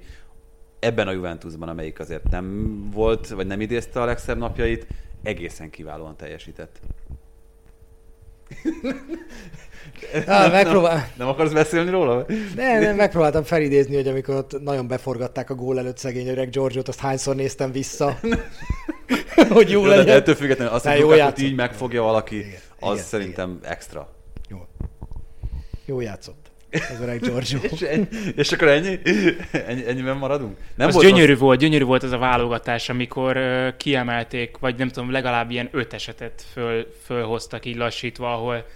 [0.78, 4.86] ebben a Juventusban, amelyik azért nem volt, vagy nem idézte a legszebb napjait,
[5.22, 6.80] egészen kiválóan teljesített.
[10.26, 10.94] Ah, megpróbál...
[10.94, 12.26] nem, nem akarsz beszélni róla?
[12.54, 16.88] Nem, nem, megpróbáltam felidézni, hogy amikor ott nagyon beforgatták a gól előtt szegény öreg Giorgiot,
[16.88, 18.18] azt hányszor néztem vissza,
[19.48, 20.04] hogy jó, jó legyen.
[20.04, 23.70] De ettől függetlenül azt, hogy így megfogja valaki, igen, az igen, szerintem igen.
[23.70, 24.12] extra.
[24.48, 24.66] Jó.
[25.84, 26.45] Jó játszott
[26.90, 27.58] az öreg Giorgio.
[27.62, 28.06] és, ennyi,
[28.36, 28.98] és akkor ennyi?
[29.66, 29.86] ennyi?
[29.86, 30.56] Ennyiben maradunk?
[30.74, 31.38] Nem az volt gyönyörű az...
[31.38, 35.92] volt, gyönyörű volt ez a válogatás, amikor uh, kiemelték, vagy nem tudom, legalább ilyen öt
[35.92, 38.66] esetet föl, fölhoztak így lassítva, ahol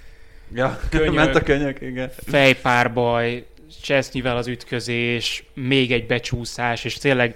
[0.54, 2.10] ja, könyök, ment a könyök, igen.
[2.26, 3.44] Fejpárbaj,
[3.82, 7.34] Csesznyivel az ütközés, még egy becsúszás, és tényleg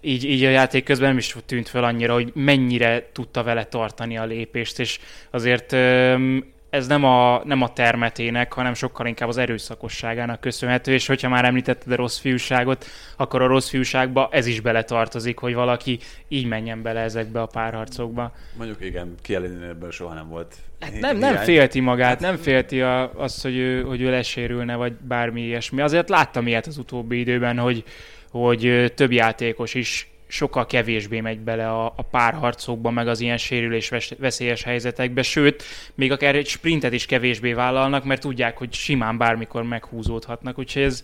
[0.00, 4.18] így, így a játék közben nem is tűnt fel annyira, hogy mennyire tudta vele tartani
[4.18, 4.98] a lépést, és
[5.30, 11.06] azért um, ez nem a, nem a termetének, hanem sokkal inkább az erőszakosságának köszönhető, és
[11.06, 15.98] hogyha már említetted a rossz fiúságot, akkor a rossz fiúságba ez is beletartozik, hogy valaki
[16.28, 18.32] így menjen bele ezekbe a párharcokba.
[18.56, 20.54] Mondjuk igen, Kielinin ebből soha nem volt.
[20.80, 22.20] Hát nem, nem félti magát, hát...
[22.20, 25.80] nem félti a, azt, hogy ő, hogy ő lesérülne, vagy bármi ilyesmi.
[25.80, 27.84] Azért láttam ilyet az utóbbi időben, hogy,
[28.30, 33.92] hogy több játékos is sokkal kevésbé megy bele a, a párharcokba, meg az ilyen sérülés
[34.18, 35.62] veszélyes helyzetekbe, sőt,
[35.94, 41.02] még akár egy sprintet is kevésbé vállalnak, mert tudják, hogy simán bármikor meghúzódhatnak, úgyhogy ez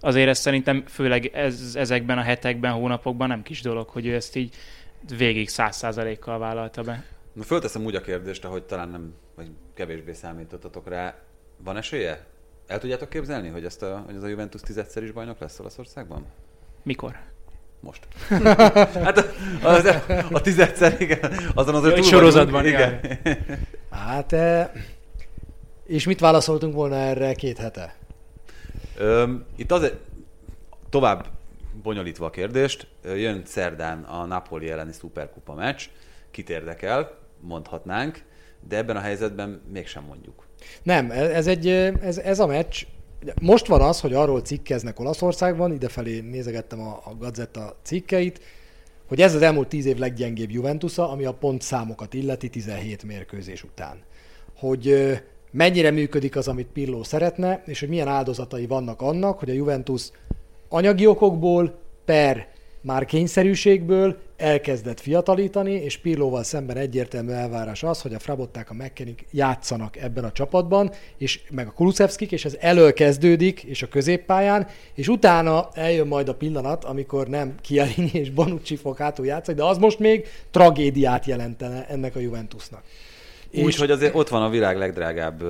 [0.00, 4.36] azért ez szerintem főleg ez, ezekben a hetekben, hónapokban nem kis dolog, hogy ő ezt
[4.36, 4.56] így
[5.16, 7.04] végig száz százalékkal vállalta be.
[7.32, 11.18] Na fölteszem úgy a kérdést, hogy talán nem, vagy kevésbé számítottatok rá.
[11.64, 12.26] Van esélye?
[12.66, 16.26] El tudjátok képzelni, hogy, ezt a, hogy ez a Juventus tizedszer is bajnok lesz Olaszországban?
[16.82, 17.18] Mikor?
[17.80, 18.06] Most.
[19.04, 23.18] hát a, a, a tizedszer, igen, azon azért túl sorozatban, vagyunk, igen.
[23.90, 24.68] Hát, eh,
[25.86, 27.94] és mit válaszoltunk volna erre két hete?
[28.96, 29.96] Öm, itt azért
[30.90, 31.26] tovább
[31.82, 35.82] bonyolítva a kérdést, jön szerdán a Napoli elleni szuperkupa meccs,
[36.30, 38.22] kit érdekel, mondhatnánk,
[38.68, 40.46] de ebben a helyzetben mégsem mondjuk.
[40.82, 41.68] Nem, ez, egy,
[42.00, 42.86] ez, ez a meccs,
[43.40, 48.40] most van az, hogy arról cikkeznek Olaszországban, idefelé nézegettem a, a Gazetta cikkeit,
[49.08, 53.96] hogy ez az elmúlt tíz év leggyengébb Juventusa, ami a pontszámokat illeti 17 mérkőzés után.
[54.56, 55.12] Hogy
[55.50, 60.10] mennyire működik az, amit Pirlo szeretne, és hogy milyen áldozatai vannak annak, hogy a Juventus
[60.68, 62.48] anyagi okokból per
[62.80, 69.24] már kényszerűségből elkezdett fiatalítani, és Pirlóval szemben egyértelmű elvárás az, hogy a Frabották, a McKennick
[69.30, 74.66] játszanak ebben a csapatban, és meg a Kulusevskik, és ez elől kezdődik, és a középpályán,
[74.94, 79.64] és utána eljön majd a pillanat, amikor nem Chiellini és Bonucci fog hátul játszani, de
[79.64, 82.82] az most még tragédiát jelentene ennek a Juventusnak.
[83.54, 85.42] Úgy, hogy azért ott van a világ legdrágább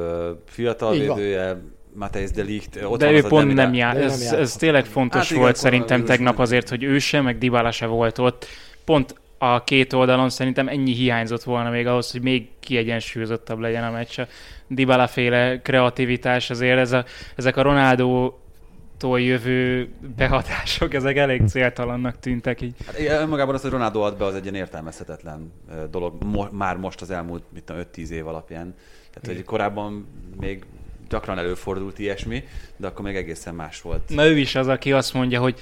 [0.47, 1.57] fiatal védője,
[1.95, 3.95] Matthijs de Ligt, ott De van ő pont Demira- nem jár.
[3.95, 7.25] Nem Ez, ez tényleg fontos Hát igen, volt szerintem koronavírus tegnap azért, hogy ő sem,
[7.25, 8.47] meg Dybala se volt ott.
[8.89, 13.91] Pont a két oldalon szerintem ennyi hiányzott volna még ahhoz, hogy még kiegyensúlyozottabb legyen a
[13.91, 14.19] meccs.
[14.19, 14.27] A
[14.67, 17.05] Dybala féle kreativitás azért, ez a,
[17.37, 18.35] ezek a Ronaldo
[18.99, 22.75] tól jövő behatások, ezek elég céltalannak tűntek így.
[22.87, 25.53] Hát igen, önmagában az, hogy Ronaldo ad be, az egy ilyen értelmezhetetlen
[25.91, 28.75] dolog, mo- már most az elmúlt mit tudom, 5-10 év alapján.
[29.11, 30.07] Tehát, hogy korábban
[30.41, 30.65] még
[31.09, 32.45] gyakran előfordult ilyesmi,
[32.77, 34.03] de akkor még egészen más volt.
[34.09, 35.61] Na ő is az, aki azt mondja, hogy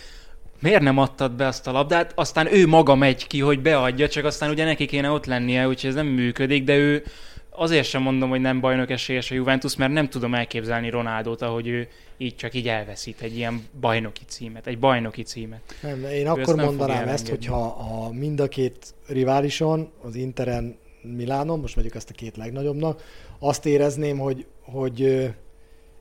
[0.61, 4.25] miért nem adtad be azt a labdát, aztán ő maga megy ki, hogy beadja, csak
[4.25, 7.05] aztán ugye neki kéne ott lennie, úgyhogy ez nem működik, de ő
[7.51, 11.67] azért sem mondom, hogy nem bajnok esélyes a Juventus, mert nem tudom elképzelni Ronaldot, ahogy
[11.67, 11.89] ő
[12.19, 15.61] így csak így elveszít egy ilyen bajnoki címet, egy bajnoki címet.
[15.83, 20.77] Nem, én ezt akkor nem mondanám ezt, hogyha a mind a két riválison, az Interen,
[21.03, 23.03] Milánon, most vegyük ezt a két legnagyobbnak,
[23.39, 25.29] azt érezném, hogy, hogy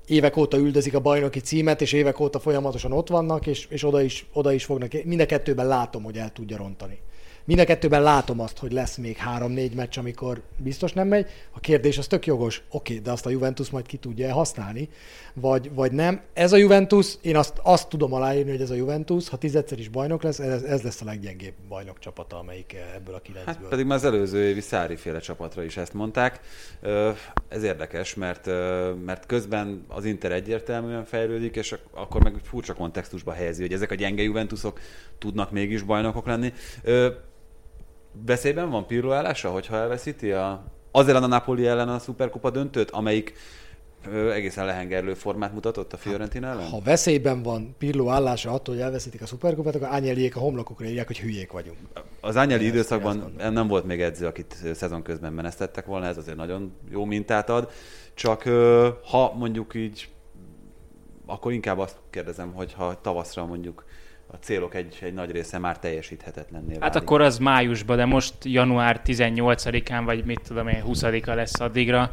[0.08, 4.02] évek óta üldözik a bajnoki címet, és évek óta folyamatosan ott vannak, és, és oda,
[4.02, 5.04] is, oda is fognak.
[5.04, 7.00] Mind a kettőben látom, hogy el tudja rontani.
[7.48, 11.30] Mind a kettőben látom azt, hogy lesz még három-négy meccs, amikor biztos nem megy.
[11.52, 12.62] A kérdés az tök jogos.
[12.70, 14.90] Oké, de azt a Juventus majd ki tudja használni,
[15.34, 16.22] vagy, vagy nem.
[16.34, 19.90] Ez a Juventus, én azt, azt tudom aláírni, hogy ez a Juventus, ha tizedszer is
[19.90, 23.56] bajnok lesz, ez, ez lesz a leggyengébb bajnok csapata, amelyik ebből a kilencből.
[23.56, 26.40] Hát pedig már az előző évi Szári féle csapatra is ezt mondták.
[27.48, 28.46] Ez érdekes, mert,
[29.06, 33.92] mert közben az Inter egyértelműen fejlődik, és ak- akkor meg furcsa kontextusba helyezi, hogy ezek
[33.92, 34.80] a gyenge Juventusok
[35.18, 36.54] tudnak mégis bajnokok lenni.
[38.26, 42.92] Veszélyben van Pirlo állása, hogyha elveszíti a, az ellen a Napoli ellen a Superkupa döntőt,
[42.92, 43.34] amelyik
[44.12, 46.70] ö, egészen lehengerlő formát mutatott a Fiorentina ellen?
[46.70, 51.08] Ha veszélyben van Pirlo állása attól, hogy elveszítik a szuperkupát, akkor Ányeliék a homlokokra írják,
[51.08, 51.78] hogy hülyék vagyunk.
[52.22, 56.74] Az Ányeli időszakban nem volt még edző, akit szezon közben menesztettek volna, ez azért nagyon
[56.92, 57.70] jó mintát ad.
[58.14, 60.10] Csak ö, ha mondjuk így,
[61.26, 63.86] akkor inkább azt kérdezem, hogy ha tavaszra mondjuk
[64.28, 66.82] a célok egy, egy nagy része már teljesíthetetlenné válik.
[66.82, 72.12] Hát akkor az májusban, de most január 18-án, vagy mit tudom én, 20-a lesz addigra.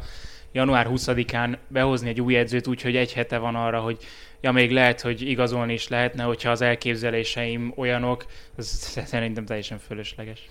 [0.51, 3.97] Január 20-án behozni egy új edzőt, úgyhogy egy hete van arra, hogy
[4.41, 8.65] ja, még lehet, hogy igazolni is lehetne, hogyha az elképzeléseim olyanok, az
[9.05, 10.49] szerintem teljesen fölösleges.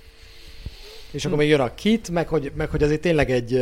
[1.10, 3.54] És akkor még jön a kit, meg hogy, meg hogy azért tényleg egy,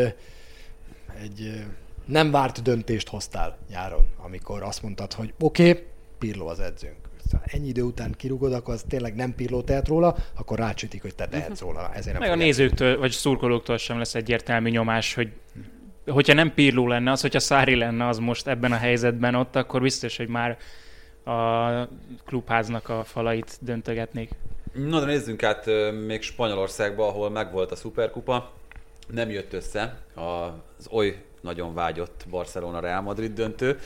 [1.22, 1.64] egy
[2.04, 5.82] nem várt döntést hoztál nyáron, amikor azt mondtad, hogy oké, okay,
[6.18, 7.09] Pirlo az edzőnk.
[7.44, 11.28] Ennyi idő után kirúgod, akkor az tényleg nem Pirlo tehet róla, akkor rácsütik, hogy te
[11.28, 11.80] tehetsz róla.
[11.80, 15.32] Na, Ezért nem Meg a nézőktől, vagy szurkolóktól sem lesz egyértelmű nyomás, hogy
[16.06, 19.80] hogyha nem Pirlo lenne az, hogyha Szári lenne az most ebben a helyzetben ott, akkor
[19.80, 20.58] biztos, hogy már
[21.24, 21.88] a
[22.26, 24.30] klubháznak a falait döntögetnék.
[24.72, 25.66] Na de nézzünk át
[26.06, 28.52] még Spanyolországba, ahol megvolt a Superkupa.
[29.08, 33.78] Nem jött össze az oly nagyon vágyott Barcelona Real Madrid döntő,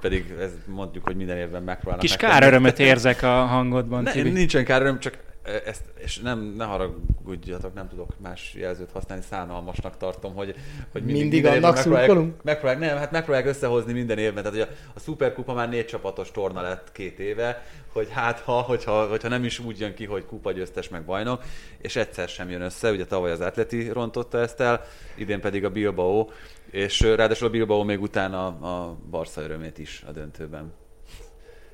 [0.00, 2.00] pedig ez mondjuk, hogy minden évben megpróbálnak.
[2.00, 2.32] Kis megtenni.
[2.32, 4.30] kárörömöt érzek a hangodban, Ne, Tibi.
[4.30, 5.26] nincsen káröröm, csak
[5.66, 10.54] ezt, és nem, ne haragudjatok, nem tudok más jelzőt használni, szánalmasnak tartom, hogy,
[10.92, 14.58] hogy mindig, Mindig minden évben annak megpróbálják, megpróbálják, nem, hát megpróbálják összehozni minden évben, tehát
[14.58, 19.08] hogy a, a Superkupa már négy csapatos torna lett két éve, hogy hát ha, hogyha,
[19.08, 21.42] hogyha nem is úgy jön ki, hogy kupa győztes meg bajnok,
[21.78, 24.84] és egyszer sem jön össze, ugye tavaly az Atleti rontotta ezt el,
[25.14, 26.28] idén pedig a Bilbao,
[26.70, 30.72] és ráadásul a Bilbao még utána a Barca örömét is a döntőben.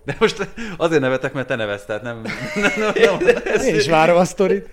[0.05, 2.21] De most azért nevetek, mert te nevezsz, tehát nem...
[2.55, 4.69] nem, nem, nem Én is várom a sztorit.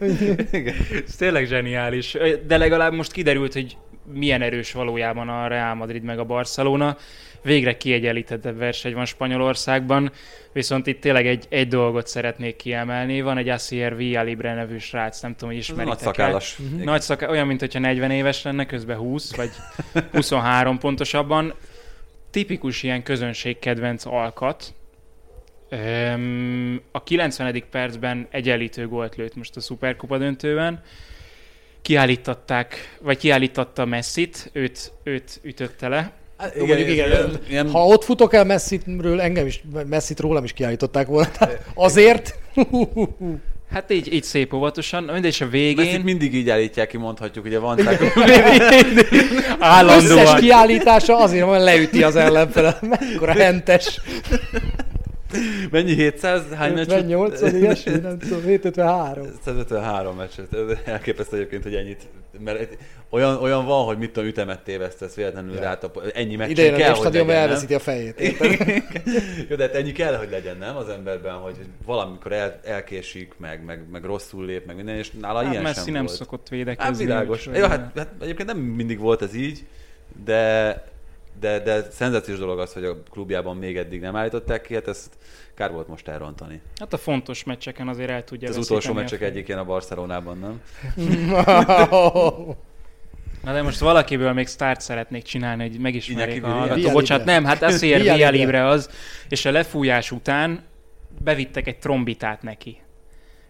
[0.51, 0.75] Igen.
[1.07, 2.17] Ez tényleg zseniális.
[2.47, 6.97] De legalább most kiderült, hogy milyen erős valójában a Real Madrid meg a Barcelona.
[7.43, 10.11] Végre kiegyenlítettebb verseny van Spanyolországban,
[10.51, 13.21] viszont itt tényleg egy, egy dolgot szeretnék kiemelni.
[13.21, 16.59] Van egy Asier Villalibre nevű srác, nem tudom, hogy ismeritek Nagy szakállas.
[16.59, 16.83] Uh-huh.
[16.83, 19.49] Nagy szaka, olyan, mint hogyha 40 éves lenne, közben 20, vagy
[20.11, 21.53] 23 pontosabban.
[22.31, 24.73] Tipikus ilyen közönségkedvenc alkat,
[26.91, 27.63] a 90.
[27.71, 30.83] percben egyenlítő gólt lőtt most a Superkupa döntőben.
[31.81, 36.11] Kiállították, vagy kiállította Messit, őt, őt ütötte le.
[36.37, 37.39] Hát, igen, mondjuk igen, igen.
[37.49, 37.69] Ilyen...
[37.69, 41.29] Ha ott futok el Messitről, engem is, Messit rólam is kiállították volna.
[41.73, 42.39] Azért.
[43.71, 45.85] Hát így, így szép óvatosan, mindegy, a végén...
[45.85, 48.01] Messit mindig így állítják ki, mondhatjuk, ugye van tehát...
[49.59, 50.19] Állandóan.
[50.19, 52.77] Összes kiállítása azért van, leüti az ellenfele.
[52.81, 54.01] Mekkora hentes.
[55.71, 56.43] Mennyi 700?
[56.53, 59.27] Hány 58, ilyesmi, nem tudom, 753.
[59.43, 60.55] 153 meccset.
[60.85, 62.07] Elképesztő egyébként, hogy ennyit,
[62.39, 62.77] mert
[63.09, 65.61] olyan, olyan van, hogy mit tudom, ütemet tévesztesz véletlenül ja.
[65.61, 65.79] rá,
[66.13, 68.19] ennyi meccsen Idején kell, hogy legyen, elveszíti a fejét.
[69.49, 71.55] Jó, de hát ennyi kell, hogy legyen, nem az emberben, hogy
[71.85, 75.79] valamikor el, elkésik, meg, meg, meg rosszul lép, meg minden, és nála hát ilyen Messi
[75.83, 76.17] sem nem volt.
[76.17, 76.91] szokott védekezni.
[76.91, 77.49] Hát világos.
[77.53, 79.65] Jó, hát, hát, egyébként nem mindig volt ez így,
[80.25, 80.83] de
[81.41, 85.13] de, de szenzációs dolog az, hogy a klubjában még eddig nem állították ki, hát ezt
[85.55, 86.61] kár volt most elrontani.
[86.79, 90.61] Hát a fontos meccseken azért el tudja Az utolsó meccsek egyikén a Barcelonában, nem?
[93.43, 96.91] Na de most valakiből még sztárt szeretnék csinálni, hogy megismerjék a hallgató.
[96.91, 98.89] Bocsánat, nem, hát azért Via Libre az,
[99.29, 100.63] és a lefújás után
[101.23, 102.81] bevittek egy trombitát neki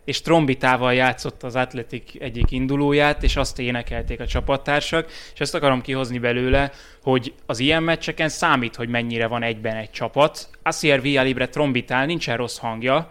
[0.06, 5.82] és trombitával játszott az Atletik egyik indulóját, és azt énekelték a csapattársak, és ezt akarom
[5.82, 6.72] kihozni belőle,
[7.04, 10.50] hogy az ilyen meccseken számít, hogy mennyire van egyben egy csapat.
[10.64, 13.08] Asier Villalibre trombitál, nincsen rossz hangja,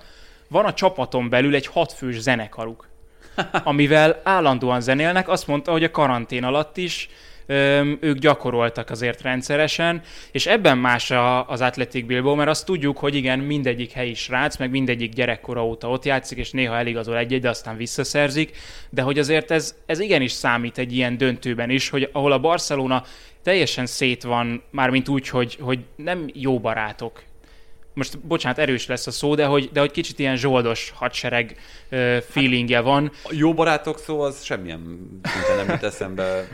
[0.48, 2.88] van a csapaton belül egy hatfős zenekaruk,
[3.64, 5.28] amivel állandóan zenélnek.
[5.28, 7.08] Azt mondta, hogy a karantén alatt is
[8.00, 11.10] ők gyakoroltak azért rendszeresen, és ebben más
[11.46, 15.90] az Athletic Bilbao, mert azt tudjuk, hogy igen, mindegyik helyi srác, meg mindegyik gyerekkora óta
[15.90, 18.56] ott játszik, és néha eligazol egy-egy, de aztán visszaszerzik,
[18.90, 23.04] de hogy azért ez, ez igenis számít egy ilyen döntőben is, hogy ahol a Barcelona
[23.42, 27.22] teljesen szét van, mármint úgy, hogy, hogy nem jó barátok,
[27.94, 31.56] most bocsánat, erős lesz a szó, de hogy, de hogy kicsit ilyen zsoldos hadsereg
[32.28, 33.10] feelingje van.
[33.24, 34.80] A jó barátok szó az semmilyen
[35.56, 36.48] nem jut eszembe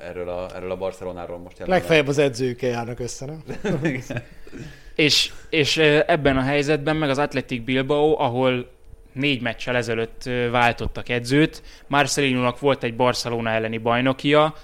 [0.00, 1.78] erről a, erről a Barcelonáról most jelenleg.
[1.78, 3.42] Legfeljebb az edzőkkel járnak össze, nem?
[4.94, 5.76] és, és
[6.06, 8.70] ebben a helyzetben meg az Athletic Bilbao, ahol
[9.12, 14.54] négy meccsel ezelőtt váltottak edzőt, Marcelinónak volt egy Barcelona elleni bajnokia,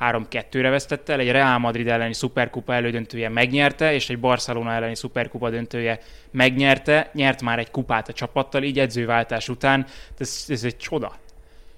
[0.00, 5.50] 3-2-re vesztette el, egy Real Madrid elleni szuperkupa elődöntője megnyerte, és egy Barcelona elleni szuperkupa
[5.50, 6.00] döntője
[6.30, 9.86] megnyerte, nyert már egy kupát a csapattal, így edzőváltás után,
[10.18, 11.16] ez, ez egy csoda.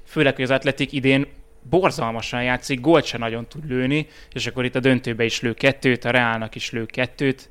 [0.07, 1.27] Főleg, hogy az Atletik idén
[1.63, 6.05] borzalmasan játszik, gólt se nagyon tud lőni, és akkor itt a döntőbe is lő kettőt,
[6.05, 7.49] a Reálnak is lő kettőt.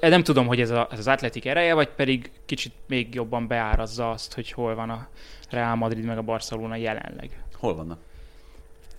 [0.00, 4.10] Nem tudom, hogy ez, a, ez az atletik ereje, vagy pedig kicsit még jobban beárazza
[4.10, 5.08] azt, hogy hol van a
[5.50, 7.30] Real Madrid meg a Barcelona jelenleg.
[7.54, 7.98] Hol vannak?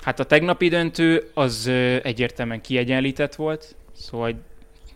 [0.03, 1.67] Hát a tegnapi döntő az
[2.03, 4.33] egyértelműen kiegyenlített volt, szóval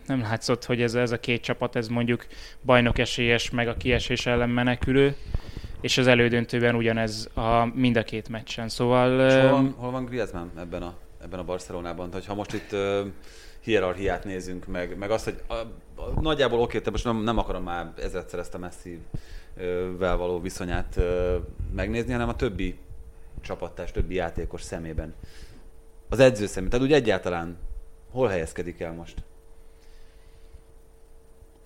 [0.07, 2.27] nem látszott, hogy ez, ez a két csapat, ez mondjuk
[2.61, 5.15] bajnok esélyes, meg a kiesés ellen menekülő
[5.83, 8.69] és az elődöntőben ugyanez a, mind a két meccsen.
[8.69, 9.25] Szóval...
[9.27, 12.09] És hol van, hol van Griezmann ebben a, ebben a Barcelonában?
[12.09, 12.99] Tehát, ha most itt uh,
[13.59, 17.63] hierarchiát nézünk, meg, meg azt, hogy a, a, nagyjából oké, te most nem, nem akarom
[17.63, 18.99] már ezerszer ezt a messzi
[19.97, 21.35] vel való viszonyát uh,
[21.75, 22.77] megnézni, hanem a többi
[23.41, 25.13] csapattárs, többi játékos szemében.
[26.09, 26.79] Az edző szemében.
[26.79, 27.57] Tehát úgy egyáltalán
[28.11, 29.15] hol helyezkedik el most?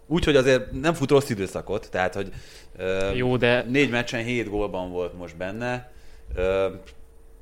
[0.08, 2.32] Úgyhogy azért nem fut rossz időszakot, tehát hogy
[3.16, 3.64] Jó, de...
[3.64, 5.92] négy meccsen hét gólban volt most benne.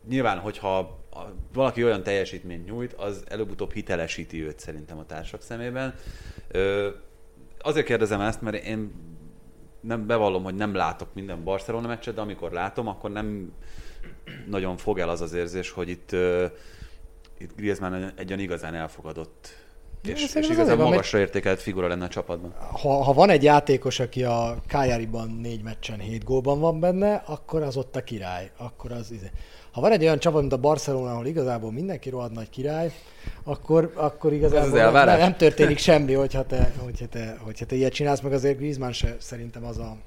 [0.09, 0.99] Nyilván, hogyha
[1.53, 5.95] valaki olyan teljesítményt nyújt, az előbb-utóbb hitelesíti őt szerintem a társak szemében.
[7.61, 8.91] Azért kérdezem ezt, mert én
[9.79, 13.53] nem bevallom, hogy nem látok minden Barcelona meccset, de amikor látom, akkor nem
[14.47, 16.11] nagyon fog el az az érzés, hogy itt,
[17.37, 19.64] itt Griezmann egy olyan igazán elfogadott
[20.07, 21.27] és, és igazán magasra megy...
[21.27, 22.53] értékelt figura lenne a csapatban.
[22.81, 27.61] Ha, ha van egy játékos, aki a Kájáriban négy meccsen hét gólban van benne, akkor
[27.61, 28.51] az ott a király.
[28.57, 29.31] Akkor az, izé-
[29.71, 32.91] ha van egy olyan csapat, mint a Barcelona, ahol igazából mindenki rohadt nagy király,
[33.43, 38.21] akkor, akkor igazából nem, nem, történik semmi, hogyha te, hogyha, te, hogyha te ilyet csinálsz,
[38.21, 39.97] meg azért Griezmann se szerintem az a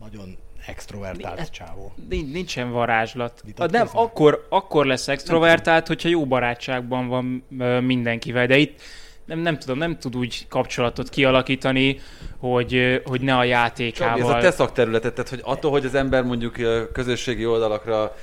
[0.00, 0.36] nagyon
[0.66, 1.92] extrovertált hát, csávó.
[2.08, 3.42] Nincsen varázslat.
[3.70, 7.44] nem, akkor, akkor lesz extrovertált, hogyha jó barátságban van
[7.82, 8.80] mindenkivel, de itt
[9.26, 12.00] nem, nem tudom, nem tud úgy kapcsolatot kialakítani,
[12.38, 14.18] hogy, hogy ne a játékával...
[14.18, 16.56] Csabi, ez a te szakterületed, tehát hogy attól, hogy az ember mondjuk
[16.92, 18.14] közösségi oldalakra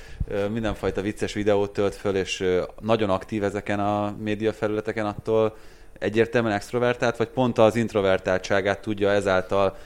[0.51, 2.43] mindenfajta vicces videót tölt föl, és
[2.81, 5.55] nagyon aktív ezeken a média felületeken, attól
[5.99, 9.77] egyértelműen extrovertált, vagy pont az introvertáltságát tudja ezáltal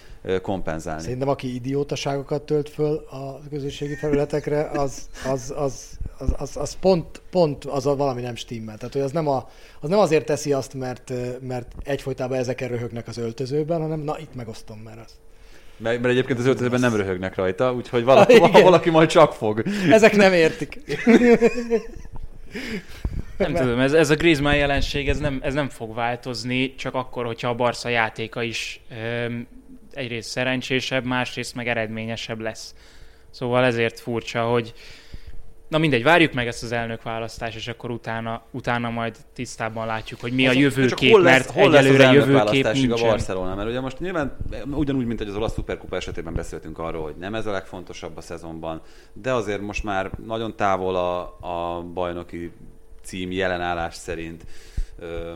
[0.41, 1.01] kompenzálni.
[1.01, 7.21] Szerintem aki idiótaságokat tölt föl a közösségi felületekre, az, az, az, az, az, az pont,
[7.29, 8.77] pont az a valami nem stimmel.
[8.77, 9.49] Tehát, hogy az nem, a,
[9.79, 14.35] az nem azért teszi azt, mert, mert egyfolytában ezeken röhögnek az öltözőben, hanem na itt
[14.35, 15.11] megosztom, mert az.
[15.77, 19.63] Mert, mert egyébként az öltözőben nem röhögnek rajta, úgyhogy valaki, valaki majd csak fog.
[19.89, 20.79] Ezek nem értik.
[23.37, 27.25] Nem tudom, ez, ez a Griezmann jelenség, ez nem, ez nem fog változni, csak akkor,
[27.25, 29.47] hogyha a Barca játéka is öm,
[29.97, 32.75] egyrészt szerencsésebb, másrészt meg eredményesebb lesz.
[33.29, 34.73] Szóval ezért furcsa, hogy
[35.67, 40.31] Na mindegy, várjuk meg ezt az elnökválasztást, és akkor utána, utána majd tisztában látjuk, hogy
[40.31, 43.07] mi az, a jövőkép, hol lesz, mert hol egyelőre lesz az jövőkép nincsen.
[43.07, 44.37] a Barcelona, mert ugye most nyilván
[44.71, 48.21] ugyanúgy, mint hogy az olasz szuperkupa esetében beszéltünk arról, hogy nem ez a legfontosabb a
[48.21, 48.81] szezonban,
[49.13, 52.51] de azért most már nagyon távol a, a bajnoki
[53.03, 54.45] cím jelenállás szerint.
[54.99, 55.31] Ö,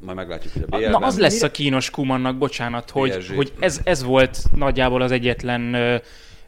[0.00, 0.90] majd meglátjuk, hogy a BL-ben...
[0.90, 5.74] Na az lesz a kínos Kumannak, bocsánat, hogy, hogy ez, ez volt nagyjából az egyetlen
[5.74, 5.96] ö,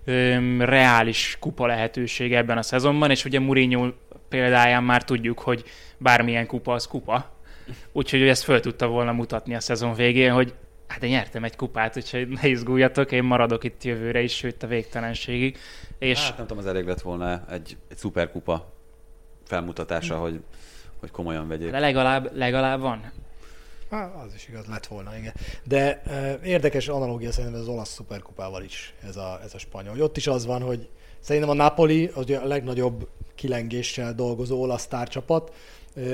[0.05, 3.89] ö, reális kupa lehetőség ebben a szezonban, és ugye Mourinho
[4.29, 5.65] példáján már tudjuk, hogy
[5.99, 7.39] bármilyen kupa az kupa.
[7.93, 10.55] Úgyhogy ezt föl tudta volna mutatni a szezon végén, hogy
[10.87, 14.67] hát én nyertem egy kupát, úgyhogy ne izguljatok, én maradok itt jövőre is, sőt a
[14.67, 15.59] végtelenségig.
[15.99, 16.25] És...
[16.25, 18.73] Hát nem tudom, az elég lett volna egy, egy szuperkupa
[19.45, 20.41] felmutatása, hogy,
[21.01, 21.71] hogy komolyan vegyék.
[21.71, 23.13] De legalább, legalább van.
[23.91, 25.35] Há, az is igaz, lett volna, igen.
[25.65, 29.93] De e, érdekes analógia szerintem az olasz szuperkupával is ez a, ez a spanyol.
[29.93, 30.89] Hogy ott is az van, hogy
[31.21, 35.53] szerintem a Napoli az a legnagyobb kilengéssel dolgozó olasz tárcsapat,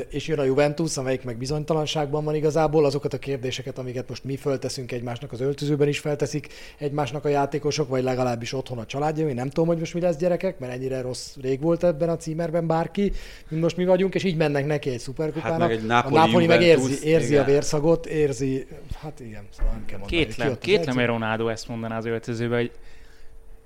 [0.09, 4.37] és jön a Juventus, amelyik meg bizonytalanságban van igazából, azokat a kérdéseket, amiket most mi
[4.37, 6.49] fölteszünk egymásnak az öltözőben is felteszik
[6.79, 9.29] egymásnak a játékosok, vagy legalábbis otthon a családja.
[9.29, 12.17] Én nem tudom, hogy most mi lesz gyerekek, mert ennyire rossz rég volt ebben a
[12.17, 13.13] címerben bárki,
[13.49, 15.61] mint most mi vagyunk, és így mennek neki egy szuperkupának.
[15.61, 18.67] Hát meg egy Napoli, a Napoli meg érzi, érzi a vérszagot, érzi,
[19.01, 20.25] hát igen, szóval nem kell mondani.
[20.25, 22.71] Kétlem, kétlem, hogy Ronaldo ezt mondaná az öltözőben, hogy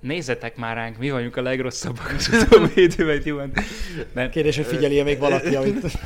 [0.01, 3.65] nézzetek már ránk, mi vagyunk a legrosszabbak az utóbbi időben, Juventus.
[4.31, 5.99] Kérdés, hogy figyeli még valaki, amit,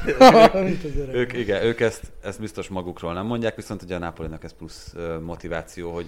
[1.13, 4.95] ők, igen, ők ezt, ezt biztos magukról nem mondják, viszont ugye a Napolinak ez plusz
[5.21, 6.07] motiváció, hogy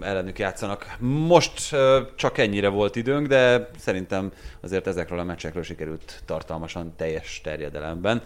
[0.00, 0.96] ellenük játszanak.
[1.00, 1.76] Most
[2.14, 8.22] csak ennyire volt időnk, de szerintem azért ezekről a meccsekről sikerült tartalmasan teljes terjedelemben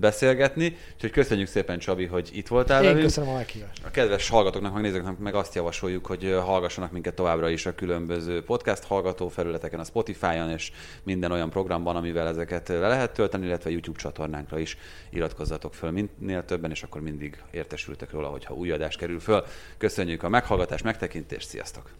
[0.00, 0.76] beszélgetni.
[0.94, 3.84] Úgyhogy köszönjük szépen, Csabi, hogy itt voltál Én köszönöm a meghívást.
[3.84, 8.42] A kedves hallgatóknak, meg nézőknek meg azt javasoljuk, hogy hallgassanak minket továbbra is a különböző
[8.42, 10.72] podcast hallgató felületeken, a Spotify-on és
[11.02, 14.76] minden olyan programban, amivel ezeket le lehet tölteni, illetve YouTube csatornánkra is
[15.10, 19.44] iratkozzatok föl minél többen, és akkor mindig értesültek róla, hogyha új adás kerül föl.
[19.78, 21.90] Köszönjük a meghallgatást meghallgatás, megtekintés, sziasztok!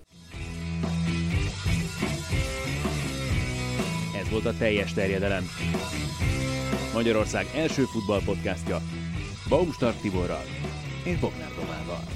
[4.21, 5.45] Ez volt a teljes terjedelem.
[6.95, 8.79] Magyarország első futballpodcastja
[9.49, 10.45] Baumstark Tiborral
[11.05, 12.16] és Bognár Domával.